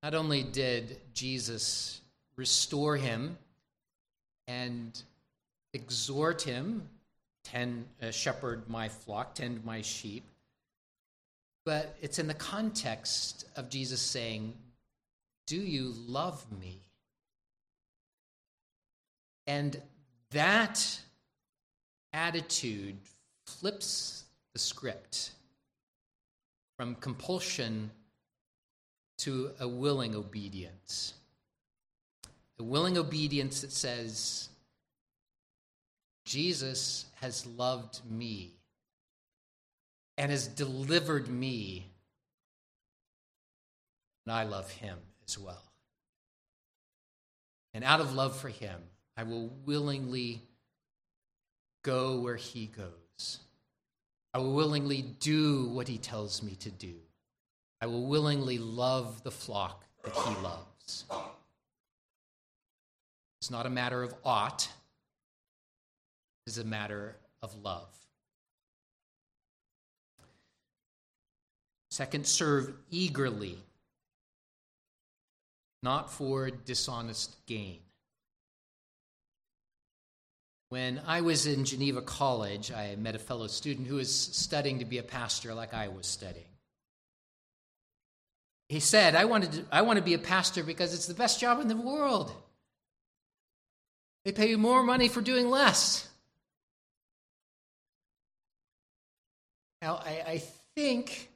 Not 0.03 0.15
only 0.15 0.43
did 0.43 1.01
Jesus 1.13 2.01
restore 2.37 2.97
him 2.97 3.37
and 4.47 5.03
exhort 5.73 6.43
him, 6.43 6.89
tend, 7.45 7.87
uh, 8.03 8.11
shepherd 8.11 8.69
my 8.69 8.89
flock, 8.89 9.35
tend 9.35 9.65
my 9.65 9.83
sheep, 9.83 10.25
but 11.65 11.97
it's 12.01 12.19
in 12.19 12.27
the 12.27 12.35
context 12.35 13.47
of 13.57 13.69
Jesus 13.69 14.01
saying, 14.01 14.55
Do 15.47 15.57
you 15.57 15.95
love 16.07 16.45
me? 16.61 16.81
And 19.47 19.81
that 20.31 21.01
attitude 22.13 22.97
flips 23.47 24.25
the 24.53 24.59
script 24.59 25.33
from 26.77 26.95
compulsion 26.95 27.91
to 29.19 29.51
a 29.59 29.67
willing 29.67 30.15
obedience. 30.15 31.15
A 32.59 32.63
willing 32.63 32.97
obedience 32.97 33.61
that 33.61 33.73
says, 33.73 34.49
Jesus 36.29 37.07
has 37.23 37.47
loved 37.47 38.01
me 38.07 38.53
and 40.19 40.31
has 40.31 40.47
delivered 40.47 41.27
me, 41.27 41.87
and 44.27 44.35
I 44.35 44.43
love 44.43 44.71
him 44.71 44.99
as 45.27 45.39
well. 45.39 45.63
And 47.73 47.83
out 47.83 48.01
of 48.01 48.15
love 48.15 48.37
for 48.37 48.51
him, 48.51 48.79
I 49.17 49.23
will 49.23 49.49
willingly 49.65 50.43
go 51.83 52.21
where 52.21 52.37
he 52.37 52.67
goes. 52.67 53.39
I 54.35 54.39
will 54.39 54.53
willingly 54.53 55.01
do 55.21 55.71
what 55.71 55.89
he 55.89 55.97
tells 55.97 56.43
me 56.43 56.57
to 56.57 56.71
do. 56.71 56.97
I 57.81 57.87
will 57.87 58.05
willingly 58.05 58.59
love 58.59 59.23
the 59.23 59.31
flock 59.31 59.87
that 60.05 60.15
he 60.15 60.43
loves. 60.43 61.07
It's 63.41 63.51
not 63.51 63.65
a 63.65 63.71
matter 63.71 64.03
of 64.03 64.15
ought, 64.27 64.69
it's 66.49 66.59
a 66.59 66.65
matter 66.65 67.15
of 67.43 67.55
love. 67.63 67.89
Second, 71.91 72.27
serve 72.27 72.73
eagerly, 72.91 73.59
not 75.83 76.11
for 76.13 76.51
dishonest 76.51 77.37
gain. 77.47 77.81
When 80.71 81.01
I 81.07 81.21
was 81.21 81.47
in 81.47 81.65
Geneva 81.65 82.03
College, 82.03 82.73
I 82.73 82.97
met 82.97 83.15
a 83.15 83.19
fellow 83.19 83.47
student 83.47 83.87
who 83.87 83.97
was 83.97 84.15
studying 84.15 84.79
to 84.81 84.85
be 84.85 84.99
a 84.99 85.03
pastor 85.03 85.55
like 85.55 85.75
I 85.75 85.89
was 85.89 86.07
studying. 86.07 86.45
He 88.69 88.81
said, 88.81 89.15
I, 89.15 89.25
wanted 89.25 89.53
to, 89.53 89.65
I 89.73 89.83
want 89.83 89.99
to 89.99 90.05
be 90.05 90.15
a 90.15 90.19
pastor 90.19 90.63
because 90.63 90.95
it's 90.95 91.07
the 91.07 91.15
best 91.15 91.41
job 91.41 91.61
in 91.61 91.69
the 91.69 91.77
world. 91.77 92.33
They 94.25 94.33
pay 94.33 94.51
you 94.51 94.59
more 94.59 94.83
money 94.83 95.09
for 95.09 95.21
doing 95.21 95.49
less. 95.49 96.08
Now, 99.81 100.01
I, 100.05 100.25
I 100.27 100.43
think, 100.75 101.31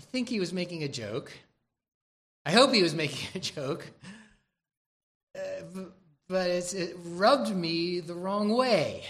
I 0.00 0.04
think 0.04 0.28
he 0.28 0.40
was 0.40 0.52
making 0.52 0.82
a 0.82 0.88
joke. 0.88 1.32
I 2.46 2.52
hope 2.52 2.72
he 2.72 2.82
was 2.82 2.94
making 3.04 3.28
a 3.34 3.38
joke. 3.38 3.86
Uh, 5.34 5.82
but 6.28 6.50
it 6.74 6.96
rubbed 7.04 7.54
me 7.54 8.00
the 8.00 8.14
wrong 8.14 8.50
way. 8.50 9.04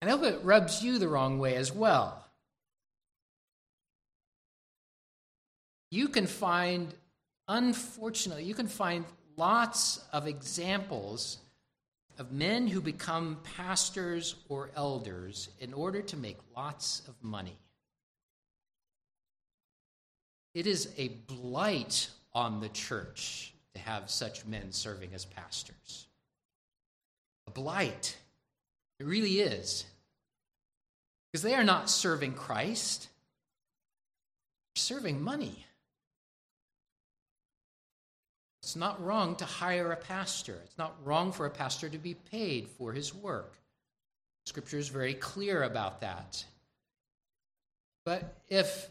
And 0.00 0.10
I 0.10 0.16
hope 0.16 0.24
it 0.24 0.40
rubs 0.42 0.82
you 0.82 0.98
the 0.98 1.08
wrong 1.08 1.38
way 1.38 1.54
as 1.56 1.72
well. 1.72 2.24
You 5.90 6.08
can 6.08 6.26
find, 6.26 6.92
unfortunately, 7.46 8.44
you 8.44 8.54
can 8.54 8.66
find 8.66 9.04
lots 9.36 10.02
of 10.12 10.26
examples 10.26 11.38
of 12.22 12.30
men 12.30 12.68
who 12.68 12.80
become 12.80 13.36
pastors 13.56 14.36
or 14.48 14.70
elders 14.76 15.48
in 15.58 15.74
order 15.74 16.00
to 16.00 16.16
make 16.16 16.36
lots 16.56 17.02
of 17.08 17.14
money. 17.20 17.58
It 20.54 20.68
is 20.68 20.88
a 20.96 21.08
blight 21.08 22.10
on 22.32 22.60
the 22.60 22.68
church 22.68 23.52
to 23.74 23.80
have 23.80 24.08
such 24.08 24.46
men 24.46 24.70
serving 24.70 25.12
as 25.14 25.24
pastors. 25.24 26.06
A 27.48 27.50
blight. 27.50 28.16
It 29.00 29.06
really 29.06 29.40
is. 29.40 29.84
Because 31.32 31.42
they 31.42 31.56
are 31.56 31.64
not 31.64 31.90
serving 31.90 32.34
Christ, 32.34 33.08
they're 34.76 34.80
serving 34.80 35.20
money. 35.20 35.66
It's 38.72 38.76
not 38.78 39.04
wrong 39.04 39.36
to 39.36 39.44
hire 39.44 39.92
a 39.92 39.96
pastor. 39.96 40.58
It's 40.64 40.78
not 40.78 40.96
wrong 41.04 41.30
for 41.30 41.44
a 41.44 41.50
pastor 41.50 41.90
to 41.90 41.98
be 41.98 42.14
paid 42.14 42.70
for 42.70 42.94
his 42.94 43.14
work. 43.14 43.58
Scripture 44.46 44.78
is 44.78 44.88
very 44.88 45.12
clear 45.12 45.64
about 45.64 46.00
that. 46.00 46.42
But 48.06 48.34
if 48.48 48.88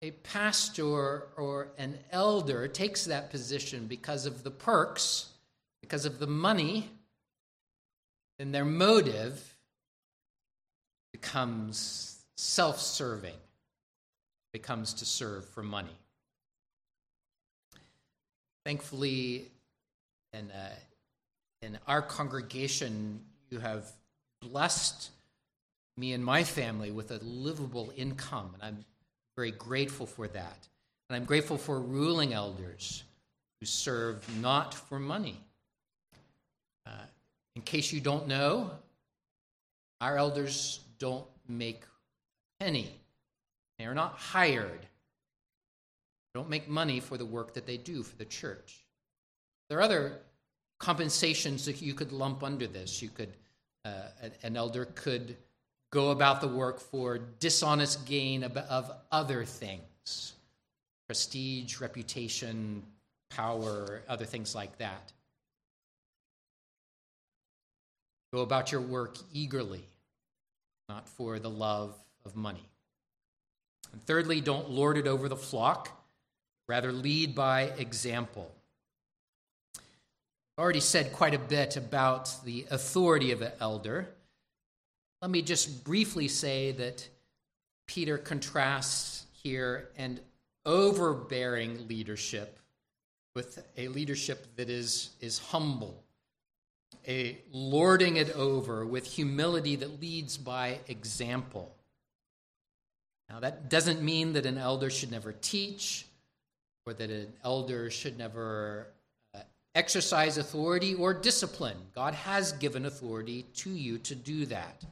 a 0.00 0.12
pastor 0.12 1.22
or 1.36 1.72
an 1.76 1.98
elder 2.12 2.68
takes 2.68 3.06
that 3.06 3.30
position 3.30 3.88
because 3.88 4.26
of 4.26 4.44
the 4.44 4.52
perks, 4.52 5.26
because 5.80 6.04
of 6.04 6.20
the 6.20 6.28
money, 6.28 6.88
then 8.38 8.52
their 8.52 8.64
motive 8.64 9.56
becomes 11.12 12.22
self 12.36 12.80
serving, 12.80 13.40
becomes 14.52 14.94
to 14.94 15.04
serve 15.04 15.48
for 15.48 15.64
money. 15.64 15.98
Thankfully, 18.68 19.46
in, 20.34 20.50
uh, 20.50 20.74
in 21.62 21.78
our 21.86 22.02
congregation, 22.02 23.18
you 23.48 23.60
have 23.60 23.90
blessed 24.42 25.08
me 25.96 26.12
and 26.12 26.22
my 26.22 26.44
family 26.44 26.90
with 26.90 27.10
a 27.10 27.16
livable 27.24 27.90
income, 27.96 28.50
and 28.52 28.62
I'm 28.62 28.84
very 29.36 29.52
grateful 29.52 30.04
for 30.04 30.28
that. 30.28 30.68
And 31.08 31.16
I'm 31.16 31.24
grateful 31.24 31.56
for 31.56 31.80
ruling 31.80 32.34
elders 32.34 33.04
who 33.58 33.64
serve 33.64 34.22
not 34.38 34.74
for 34.74 34.98
money. 34.98 35.40
Uh, 36.84 36.90
in 37.56 37.62
case 37.62 37.90
you 37.90 38.02
don't 38.02 38.28
know, 38.28 38.70
our 40.02 40.18
elders 40.18 40.80
don't 40.98 41.24
make 41.48 41.84
a 42.60 42.64
penny. 42.64 42.90
They 43.78 43.86
are 43.86 43.94
not 43.94 44.18
hired. 44.18 44.84
They 46.32 46.40
don't 46.40 46.50
make 46.50 46.68
money 46.68 47.00
for 47.00 47.16
the 47.16 47.26
work 47.26 47.54
that 47.54 47.66
they 47.66 47.76
do 47.76 48.02
for 48.02 48.16
the 48.16 48.24
church. 48.24 48.84
There 49.68 49.78
are 49.78 49.82
other 49.82 50.20
compensations 50.78 51.64
that 51.66 51.82
you 51.82 51.94
could 51.94 52.12
lump 52.12 52.42
under 52.42 52.66
this. 52.66 53.02
You 53.02 53.08
could, 53.08 53.32
uh, 53.84 54.02
an 54.42 54.56
elder 54.56 54.86
could 54.94 55.36
go 55.90 56.10
about 56.10 56.40
the 56.40 56.48
work 56.48 56.80
for 56.80 57.18
dishonest 57.18 58.06
gain 58.06 58.44
of, 58.44 58.56
of 58.56 58.90
other 59.10 59.44
things 59.44 60.34
prestige, 61.06 61.80
reputation, 61.80 62.82
power, 63.30 64.02
other 64.08 64.26
things 64.26 64.54
like 64.54 64.76
that. 64.76 65.10
Go 68.32 68.42
about 68.42 68.72
your 68.72 68.82
work 68.82 69.16
eagerly, 69.32 69.84
not 70.90 71.08
for 71.08 71.38
the 71.38 71.48
love 71.48 71.94
of 72.26 72.36
money. 72.36 72.68
And 73.92 74.02
thirdly, 74.04 74.42
don't 74.42 74.68
lord 74.68 74.98
it 74.98 75.06
over 75.06 75.30
the 75.30 75.36
flock, 75.36 75.97
rather, 76.68 76.92
lead 76.92 77.34
by 77.34 77.62
example. 77.62 78.50
I've 79.76 80.62
already 80.62 80.80
said 80.80 81.12
quite 81.12 81.34
a 81.34 81.38
bit 81.38 81.76
about 81.76 82.34
the 82.44 82.66
authority 82.70 83.32
of 83.32 83.42
an 83.42 83.52
elder. 83.60 84.08
Let 85.22 85.30
me 85.30 85.42
just 85.42 85.84
briefly 85.84 86.28
say 86.28 86.72
that 86.72 87.08
Peter 87.86 88.18
contrasts 88.18 89.24
here 89.32 89.88
an 89.96 90.20
overbearing 90.66 91.88
leadership 91.88 92.58
with 93.34 93.64
a 93.76 93.88
leadership 93.88 94.46
that 94.56 94.68
is, 94.68 95.10
is 95.20 95.38
humble, 95.38 96.02
a 97.06 97.38
lording 97.52 98.16
it 98.16 98.30
over 98.32 98.84
with 98.84 99.06
humility 99.06 99.76
that 99.76 100.00
leads 100.00 100.36
by 100.36 100.80
example. 100.88 101.72
Now, 103.30 103.40
that 103.40 103.68
doesn't 103.68 104.02
mean 104.02 104.32
that 104.32 104.44
an 104.44 104.58
elder 104.58 104.90
should 104.90 105.10
never 105.10 105.32
teach 105.32 106.06
or 106.88 106.94
that 106.94 107.10
an 107.10 107.32
elder 107.44 107.90
should 107.90 108.16
never 108.16 108.88
uh, 109.34 109.40
exercise 109.74 110.38
authority 110.38 110.94
or 110.94 111.12
discipline. 111.12 111.76
God 111.94 112.14
has 112.14 112.52
given 112.52 112.86
authority 112.86 113.44
to 113.56 113.70
you 113.70 113.98
to 113.98 114.14
do 114.14 114.46
that. 114.46 114.84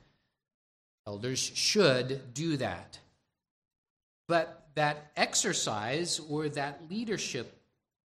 Elders 1.07 1.39
should 1.39 2.35
do 2.35 2.57
that. 2.59 2.99
But 4.29 4.69
that 4.75 5.11
exercise 5.17 6.21
or 6.29 6.49
that 6.51 6.83
leadership 6.91 7.53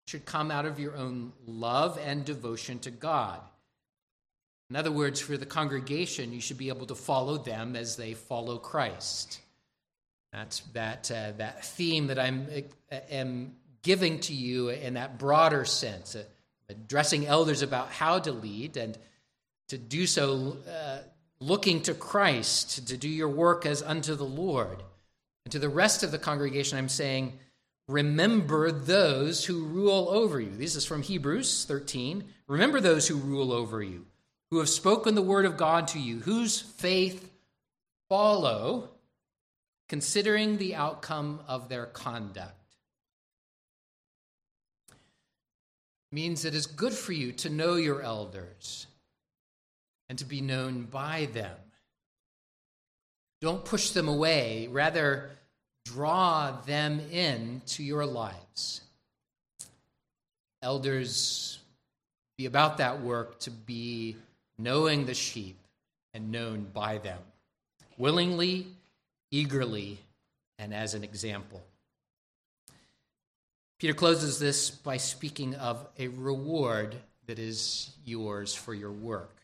should 0.07 0.25
come 0.25 0.51
out 0.51 0.65
of 0.65 0.79
your 0.79 0.97
own 0.97 1.33
love 1.47 1.99
and 2.03 2.25
devotion 2.25 2.79
to 2.81 2.91
God. 2.91 3.41
In 4.71 4.77
other 4.77 4.93
words, 4.93 5.21
for 5.21 5.37
the 5.37 5.47
congregation, 5.47 6.33
you 6.33 6.41
should 6.41 6.59
be 6.59 6.69
able 6.69 6.87
to 6.87 6.95
follow 6.95 7.37
them 7.37 7.77
as 7.77 7.97
they 7.97 8.15
follow 8.15 8.57
Christ. 8.57 9.41
That's 10.33 10.61
that, 10.73 11.11
uh, 11.11 11.33
that 11.37 11.65
theme 11.65 12.09
that 12.09 12.19
I'm 12.19 12.49
uh, 12.91 12.97
am 13.11 13.55
giving 13.85 14.19
to 14.19 14.35
you 14.35 14.71
in 14.71 14.95
that 14.95 15.19
broader 15.19 15.65
sense, 15.65 16.17
uh, 16.17 16.25
addressing 16.69 17.27
elders 17.27 17.63
about 17.63 17.93
how 17.93 18.19
to 18.19 18.33
lead 18.33 18.77
and 18.77 18.99
to 19.69 19.79
do 19.79 20.07
so 20.07 20.57
uh, 20.69 20.99
looking 21.39 21.83
to 21.83 21.95
Christ, 21.95 22.89
to 22.89 22.97
do 22.97 23.09
your 23.09 23.29
work 23.29 23.67
as 23.67 23.83
unto 23.83 24.17
the 24.17 24.25
Lord. 24.25 24.83
And 25.45 25.53
to 25.53 25.59
the 25.59 25.69
rest 25.69 26.03
of 26.03 26.11
the 26.11 26.19
congregation, 26.19 26.79
I'm 26.79 26.89
saying, 26.89 27.35
remember 27.87 28.73
those 28.73 29.45
who 29.45 29.65
rule 29.65 30.09
over 30.09 30.41
you. 30.41 30.57
This 30.57 30.75
is 30.75 30.87
from 30.87 31.03
Hebrews 31.03 31.67
13. 31.67 32.25
Remember 32.47 32.81
those 32.81 33.07
who 33.07 33.17
rule 33.17 33.53
over 33.53 33.83
you, 33.83 34.07
who 34.51 34.59
have 34.59 34.71
spoken 34.71 35.15
the 35.15 35.23
word 35.23 35.45
of 35.45 35.59
God 35.59 35.89
to 35.89 36.01
you, 36.01 36.21
whose 36.21 36.61
faith 36.61 37.31
follow, 38.09 38.89
considering 39.89 40.57
the 40.57 40.75
outcome 40.75 41.41
of 41.47 41.69
their 41.69 41.85
conduct. 41.85 42.64
Means 46.15 46.45
it 46.45 46.55
is 46.55 46.67
good 46.67 46.93
for 46.93 47.13
you 47.13 47.33
to 47.33 47.51
know 47.51 47.75
your 47.75 48.01
elders 48.01 48.87
and 50.09 50.17
to 50.19 50.25
be 50.25 50.41
known 50.41 50.85
by 50.85 51.29
them. 51.33 51.57
Don't 53.41 53.65
push 53.65 53.91
them 53.91 54.09
away, 54.09 54.69
rather, 54.71 55.31
draw 55.85 56.53
them 56.63 57.01
into 57.11 57.83
your 57.83 58.07
lives. 58.07 58.81
Elders, 60.63 61.59
be 62.39 62.47
about 62.47 62.79
that 62.79 63.03
work 63.03 63.39
to 63.41 63.51
be 63.51 64.17
knowing 64.57 65.05
the 65.05 65.15
sheep 65.15 65.59
and 66.15 66.31
known 66.31 66.65
by 66.73 66.99
them, 66.99 67.19
willingly, 67.99 68.69
eagerly, 69.31 69.99
and 70.59 70.73
as 70.73 70.95
an 70.95 71.03
example. 71.03 71.63
Peter 73.79 73.95
closes 73.95 74.39
this 74.39 74.71
by 74.71 74.97
speaking 74.97 75.55
of 75.57 75.87
a 75.99 76.09
reward 76.09 76.95
that 77.27 77.39
is 77.39 77.91
yours 78.05 78.55
for 78.55 78.75
your 78.75 78.93
work. 78.93 79.37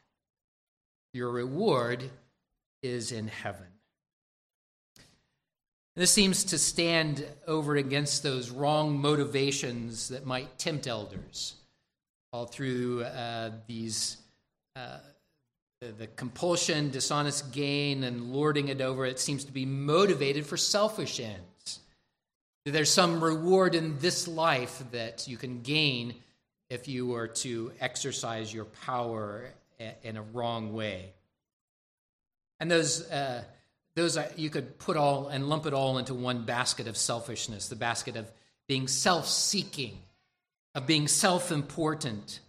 Your 1.12 1.30
reward 1.30 2.08
is 2.82 3.12
in 3.12 3.28
heaven. 3.28 3.66
This 5.96 6.10
seems 6.10 6.44
to 6.44 6.58
stand 6.58 7.26
over 7.46 7.76
against 7.76 8.22
those 8.22 8.50
wrong 8.50 8.98
motivations 8.98 10.08
that 10.08 10.24
might 10.24 10.58
tempt 10.58 10.86
elders 10.86 11.56
all 12.32 12.46
through 12.46 13.02
uh, 13.02 13.50
these 13.66 14.18
uh, 14.76 14.98
the 15.80 16.06
compulsion, 16.08 16.90
dishonest 16.90 17.52
gain, 17.52 18.04
and 18.04 18.32
lording 18.32 18.68
it 18.68 18.82
over. 18.82 19.06
It 19.06 19.18
seems 19.18 19.44
to 19.44 19.52
be 19.52 19.64
motivated 19.64 20.44
for 20.46 20.58
selfish 20.58 21.18
ends. 21.18 21.40
There's 22.64 22.90
some 22.90 23.24
reward 23.24 23.74
in 23.74 23.98
this 24.00 24.28
life 24.28 24.82
that 24.92 25.26
you 25.26 25.38
can 25.38 25.62
gain 25.62 26.14
if 26.68 26.88
you 26.88 27.06
were 27.06 27.28
to 27.28 27.72
exercise 27.80 28.52
your 28.52 28.66
power 28.66 29.50
in 30.02 30.16
a 30.18 30.22
wrong 30.22 30.74
way. 30.74 31.12
And 32.60 32.70
those, 32.70 33.10
uh, 33.10 33.42
those 33.96 34.18
are, 34.18 34.28
you 34.36 34.50
could 34.50 34.78
put 34.78 34.98
all 34.98 35.28
and 35.28 35.48
lump 35.48 35.64
it 35.64 35.72
all 35.72 35.96
into 35.96 36.12
one 36.12 36.44
basket 36.44 36.86
of 36.86 36.96
selfishness 36.98 37.68
the 37.68 37.76
basket 37.76 38.16
of 38.16 38.30
being 38.68 38.86
self 38.86 39.26
seeking, 39.26 39.98
of 40.74 40.86
being 40.86 41.08
self 41.08 41.50
important, 41.50 42.40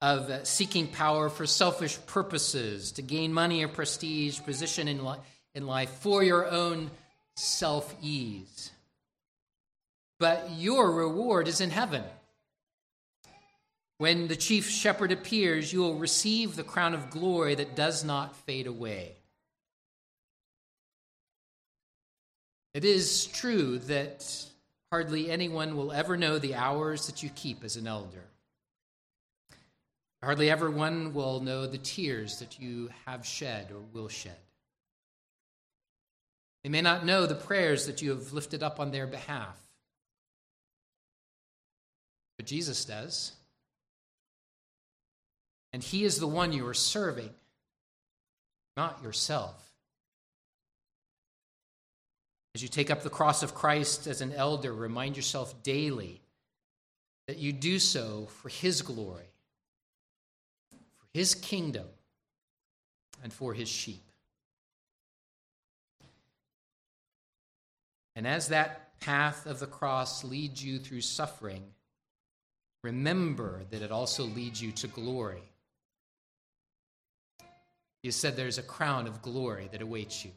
of 0.00 0.28
uh, 0.28 0.42
seeking 0.42 0.88
power 0.88 1.30
for 1.30 1.46
selfish 1.46 1.98
purposes, 2.06 2.90
to 2.92 3.02
gain 3.02 3.32
money 3.32 3.64
or 3.64 3.68
prestige, 3.68 4.40
position 4.40 4.88
in, 4.88 5.04
li- 5.04 5.18
in 5.54 5.68
life 5.68 5.90
for 6.00 6.24
your 6.24 6.50
own 6.50 6.90
self 7.36 7.94
ease 8.02 8.72
but 10.22 10.52
your 10.52 10.88
reward 10.92 11.48
is 11.48 11.60
in 11.60 11.70
heaven. 11.70 12.04
When 13.98 14.28
the 14.28 14.36
chief 14.36 14.70
shepherd 14.70 15.10
appears, 15.10 15.72
you 15.72 15.80
will 15.80 15.96
receive 15.96 16.54
the 16.54 16.62
crown 16.62 16.94
of 16.94 17.10
glory 17.10 17.56
that 17.56 17.74
does 17.74 18.04
not 18.04 18.36
fade 18.36 18.68
away. 18.68 19.16
It 22.72 22.84
is 22.84 23.26
true 23.26 23.78
that 23.80 24.46
hardly 24.92 25.28
anyone 25.28 25.76
will 25.76 25.90
ever 25.90 26.16
know 26.16 26.38
the 26.38 26.54
hours 26.54 27.08
that 27.08 27.24
you 27.24 27.28
keep 27.30 27.64
as 27.64 27.74
an 27.74 27.88
elder. 27.88 28.22
Hardly 30.22 30.50
everyone 30.50 31.14
will 31.14 31.40
know 31.40 31.66
the 31.66 31.78
tears 31.78 32.38
that 32.38 32.60
you 32.60 32.90
have 33.06 33.26
shed 33.26 33.72
or 33.72 33.80
will 33.92 34.08
shed. 34.08 34.38
They 36.62 36.70
may 36.70 36.80
not 36.80 37.04
know 37.04 37.26
the 37.26 37.34
prayers 37.34 37.86
that 37.86 38.02
you 38.02 38.10
have 38.10 38.32
lifted 38.32 38.62
up 38.62 38.78
on 38.78 38.92
their 38.92 39.08
behalf. 39.08 39.61
But 42.42 42.48
Jesus 42.48 42.84
does. 42.84 43.30
And 45.72 45.80
He 45.80 46.02
is 46.02 46.18
the 46.18 46.26
one 46.26 46.52
you 46.52 46.66
are 46.66 46.74
serving, 46.74 47.30
not 48.76 49.00
yourself. 49.00 49.54
As 52.56 52.62
you 52.64 52.68
take 52.68 52.90
up 52.90 53.04
the 53.04 53.10
cross 53.10 53.44
of 53.44 53.54
Christ 53.54 54.08
as 54.08 54.22
an 54.22 54.32
elder, 54.32 54.72
remind 54.72 55.14
yourself 55.14 55.62
daily 55.62 56.20
that 57.28 57.38
you 57.38 57.52
do 57.52 57.78
so 57.78 58.26
for 58.40 58.48
His 58.48 58.82
glory, 58.82 59.30
for 60.72 61.06
His 61.14 61.36
kingdom, 61.36 61.86
and 63.22 63.32
for 63.32 63.54
His 63.54 63.68
sheep. 63.68 64.02
And 68.16 68.26
as 68.26 68.48
that 68.48 68.98
path 68.98 69.46
of 69.46 69.60
the 69.60 69.68
cross 69.68 70.24
leads 70.24 70.64
you 70.64 70.80
through 70.80 71.02
suffering, 71.02 71.62
remember 72.82 73.62
that 73.70 73.82
it 73.82 73.90
also 73.90 74.24
leads 74.24 74.60
you 74.60 74.72
to 74.72 74.88
glory. 74.88 75.42
You 78.02 78.10
said 78.10 78.36
there's 78.36 78.58
a 78.58 78.62
crown 78.62 79.06
of 79.06 79.22
glory 79.22 79.68
that 79.72 79.82
awaits 79.82 80.24
you. 80.24 80.32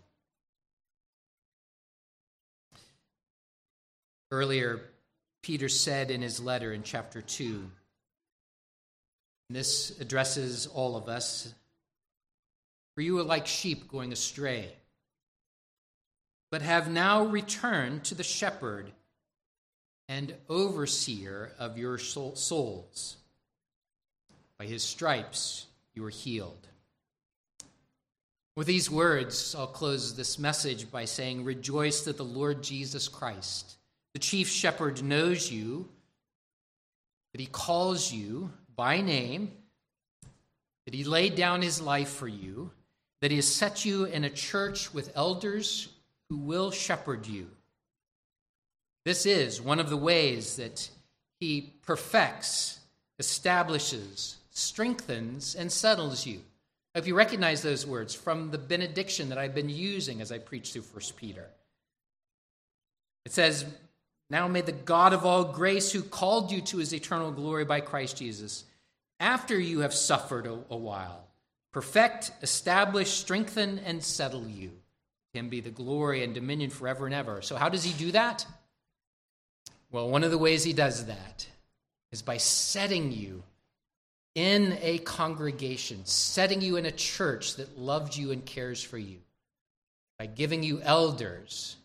Earlier, 4.31 4.81
Peter 5.41 5.69
said 5.69 6.12
in 6.12 6.21
his 6.21 6.39
letter 6.39 6.73
in 6.73 6.84
chapter 6.84 7.21
2, 7.21 7.69
this 9.49 9.99
addresses 9.99 10.67
all 10.67 10.95
of 10.95 11.08
us 11.08 11.53
For 12.95 13.01
you 13.01 13.19
are 13.19 13.23
like 13.23 13.45
sheep 13.47 13.88
going 13.88 14.12
astray, 14.12 14.73
but 16.51 16.62
have 16.62 16.89
now 16.89 17.25
returned 17.25 18.05
to 18.05 18.15
the 18.15 18.23
shepherd 18.23 18.91
and 20.07 20.33
overseer 20.49 21.51
of 21.59 21.77
your 21.77 21.97
souls. 21.97 23.17
By 24.57 24.65
his 24.65 24.83
stripes 24.83 25.65
you 25.93 26.05
are 26.05 26.09
healed. 26.09 26.67
With 28.55 28.67
these 28.67 28.89
words, 28.89 29.53
I'll 29.57 29.67
close 29.67 30.15
this 30.15 30.39
message 30.39 30.89
by 30.89 31.05
saying, 31.05 31.43
Rejoice 31.43 32.01
that 32.05 32.17
the 32.17 32.23
Lord 32.23 32.63
Jesus 32.63 33.09
Christ, 33.09 33.75
the 34.13 34.19
chief 34.19 34.47
shepherd, 34.47 35.03
knows 35.03 35.51
you, 35.51 35.89
that 37.33 37.41
he 37.41 37.47
calls 37.47 38.13
you 38.13 38.49
by 38.77 39.01
name, 39.01 39.51
that 40.85 40.93
he 40.93 41.03
laid 41.03 41.35
down 41.35 41.61
his 41.61 41.81
life 41.81 42.09
for 42.09 42.29
you, 42.29 42.71
that 43.21 43.31
he 43.31 43.37
has 43.37 43.47
set 43.47 43.83
you 43.83 44.06
in 44.06 44.23
a 44.23 44.29
church 44.29 44.93
with 44.93 45.12
elders 45.15 45.89
who 46.29 46.37
will 46.37 46.71
shepherd 46.71 47.27
you 47.27 47.49
this 49.06 49.27
is 49.27 49.62
one 49.62 49.79
of 49.79 49.89
the 49.89 49.97
ways 49.97 50.56
that 50.58 50.89
he 51.39 51.73
perfects, 51.85 52.79
establishes, 53.19 54.37
strengthens, 54.49 55.56
and 55.56 55.71
settles 55.71 56.25
you. 56.25 56.41
If 56.95 57.08
you 57.08 57.15
recognize 57.15 57.62
those 57.62 57.85
words 57.85 58.15
from 58.15 58.51
the 58.51 58.58
benediction 58.58 59.29
that 59.29 59.37
I've 59.37 59.53
been 59.53 59.69
using 59.69 60.21
as 60.21 60.31
I 60.31 60.39
preach 60.39 60.73
through 60.73 60.83
1 60.83 61.03
Peter, 61.17 61.45
it 63.25 63.31
says, 63.31 63.65
Now 64.29 64.47
may 64.47 64.62
the 64.62 64.71
God 64.71 65.13
of 65.13 65.25
all 65.25 65.43
grace, 65.43 65.91
who 65.91 66.01
called 66.01 66.51
you 66.51 66.62
to 66.62 66.77
his 66.77 66.93
eternal 66.93 67.31
glory 67.31 67.65
by 67.65 67.81
Christ 67.81 68.17
Jesus, 68.17 68.63
after 69.19 69.60
you 69.60 69.79
have 69.79 69.93
suffered 69.93 70.47
a, 70.47 70.58
a 70.69 70.77
while, 70.77 71.27
perfect, 71.71 72.31
establish, 72.41 73.12
strengthen, 73.12 73.79
and 73.79 74.03
settle 74.03 74.47
you. 74.47 74.71
him 75.33 75.49
be 75.49 75.60
the 75.60 75.69
glory 75.69 76.23
and 76.23 76.33
dominion 76.33 76.69
forever 76.69 77.06
and 77.06 77.13
ever. 77.13 77.41
So, 77.41 77.56
how 77.56 77.69
does 77.69 77.83
he 77.83 77.93
do 77.93 78.12
that? 78.13 78.45
Well, 79.92 80.10
one 80.10 80.23
of 80.23 80.31
the 80.31 80.38
ways 80.38 80.63
he 80.63 80.73
does 80.73 81.06
that 81.06 81.48
is 82.12 82.21
by 82.21 82.38
setting 82.38 83.12
you 83.12 83.44
in 84.36 84.77
a 84.81 84.98
congregation, 85.00 86.06
setting 86.06 86.62
you 86.62 86.75
in 86.75 86.86
a 86.86 86.92
church 86.92 87.56
that 87.56 87.79
loves 87.79 88.17
you 88.17 88.31
and 88.31 88.46
cares 88.46 88.83
for 88.83 88.98
you, 88.98 89.17
by 90.19 90.25
giving 90.25 90.63
you 90.63 90.81
elders 90.81 91.77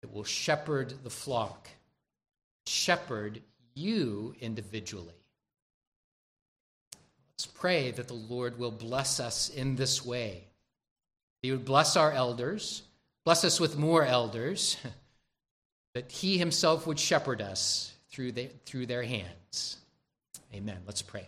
that 0.00 0.12
will 0.12 0.24
shepherd 0.24 0.94
the 1.04 1.10
flock, 1.10 1.68
shepherd 2.66 3.42
you 3.74 4.34
individually. 4.40 5.14
Let's 7.34 7.46
pray 7.46 7.90
that 7.90 8.08
the 8.08 8.14
Lord 8.14 8.58
will 8.58 8.70
bless 8.70 9.20
us 9.20 9.50
in 9.50 9.76
this 9.76 10.04
way. 10.04 10.44
He 11.42 11.50
would 11.50 11.66
bless 11.66 11.96
our 11.96 12.10
elders, 12.10 12.82
bless 13.24 13.44
us 13.44 13.60
with 13.60 13.76
more 13.76 14.04
elders, 14.04 14.78
that 15.96 16.12
He 16.12 16.36
Himself 16.36 16.86
would 16.86 17.00
shepherd 17.00 17.40
us 17.40 17.94
through, 18.10 18.32
the, 18.32 18.50
through 18.66 18.84
their 18.84 19.02
hands. 19.02 19.78
Amen. 20.52 20.76
Let's 20.84 21.00
pray. 21.00 21.26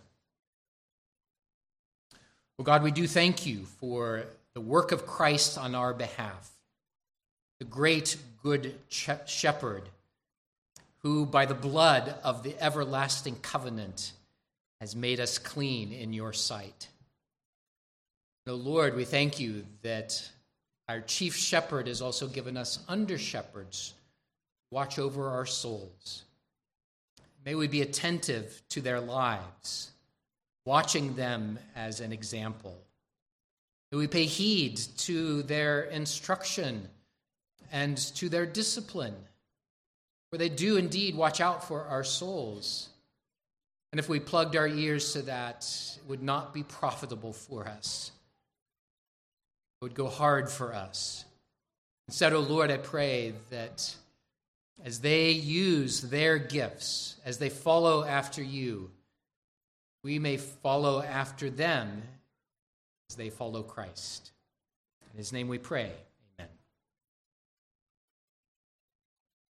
Well, 2.59 2.67
God, 2.67 2.83
we 2.83 2.91
do 2.91 3.07
thank 3.07 3.47
you 3.47 3.65
for 3.81 4.25
the 4.53 4.61
work 4.61 4.93
of 4.93 5.07
Christ 5.07 5.57
on 5.57 5.75
our 5.75 5.95
behalf, 5.95 6.51
the 7.59 7.65
great 7.65 8.19
good 8.43 8.75
shepherd 8.91 9.89
who, 10.99 11.25
by 11.25 11.47
the 11.47 11.55
blood 11.55 12.17
of 12.23 12.43
the 12.43 12.55
everlasting 12.63 13.37
covenant, 13.37 14.13
has 14.83 14.95
made 14.95 15.19
us 15.19 15.39
clean 15.39 15.93
in 15.93 16.13
your 16.13 16.35
sight. 16.35 16.89
O 18.47 18.53
Lord, 18.53 18.97
we 18.97 19.07
thank 19.07 19.41
you 19.41 19.65
that 19.81 20.29
our 20.91 21.01
chief 21.01 21.35
shepherd 21.37 21.87
has 21.87 22.03
also 22.03 22.29
given 22.29 22.59
us 22.59 22.81
under 22.87 23.17
shepherds 23.17 23.95
watch 24.71 24.99
over 24.99 25.31
our 25.31 25.47
souls. 25.47 26.25
May 27.45 27.55
we 27.55 27.69
be 27.69 27.83
attentive 27.83 28.63
to 28.71 28.81
their 28.81 29.01
lives, 29.01 29.91
watching 30.65 31.15
them 31.15 31.59
as 31.75 32.01
an 32.01 32.13
example. 32.13 32.77
May 33.91 33.99
we 33.99 34.07
pay 34.07 34.25
heed 34.25 34.79
to 34.99 35.43
their 35.43 35.83
instruction 35.83 36.89
and 37.73 37.97
to 38.17 38.29
their 38.29 38.47
discipline, 38.47 39.17
for 40.31 40.39
they 40.39 40.49
do 40.49 40.77
indeed 40.77 41.15
watch 41.15 41.41
out 41.41 41.67
for 41.67 41.85
our 41.85 42.05
souls. 42.05 42.91
And 43.93 43.99
if 43.99 44.09
we 44.09 44.21
plugged 44.21 44.57
our 44.57 44.69
ears 44.69 45.15
to 45.15 45.23
that, 45.23 45.67
it 45.97 46.09
would 46.09 46.23
not 46.23 46.53
be 46.53 46.63
profitable 46.63 47.33
for 47.33 47.67
us. 47.67 48.13
It 49.81 49.85
would 49.85 49.95
go 49.95 50.09
hard 50.09 50.51
for 50.51 50.75
us. 50.75 51.25
Instead, 52.09 52.33
O 52.33 52.39
oh 52.39 52.41
Lord, 52.41 52.71
I 52.71 52.77
pray 52.77 53.33
that 53.51 53.95
as 54.85 55.01
they 55.01 55.31
use 55.31 56.03
their 56.03 56.39
gifts, 56.39 57.17
as 57.25 57.39
they 57.39 57.49
follow 57.49 58.05
after 58.05 58.43
you, 58.43 58.91
we 60.05 60.19
may 60.19 60.37
follow 60.37 61.03
after 61.03 61.51
them 61.51 62.03
as 63.11 63.17
they 63.17 63.31
follow 63.31 63.63
Christ. 63.63 64.31
In 65.13 65.19
his 65.19 65.33
name 65.33 65.49
we 65.49 65.59
pray. 65.59 65.93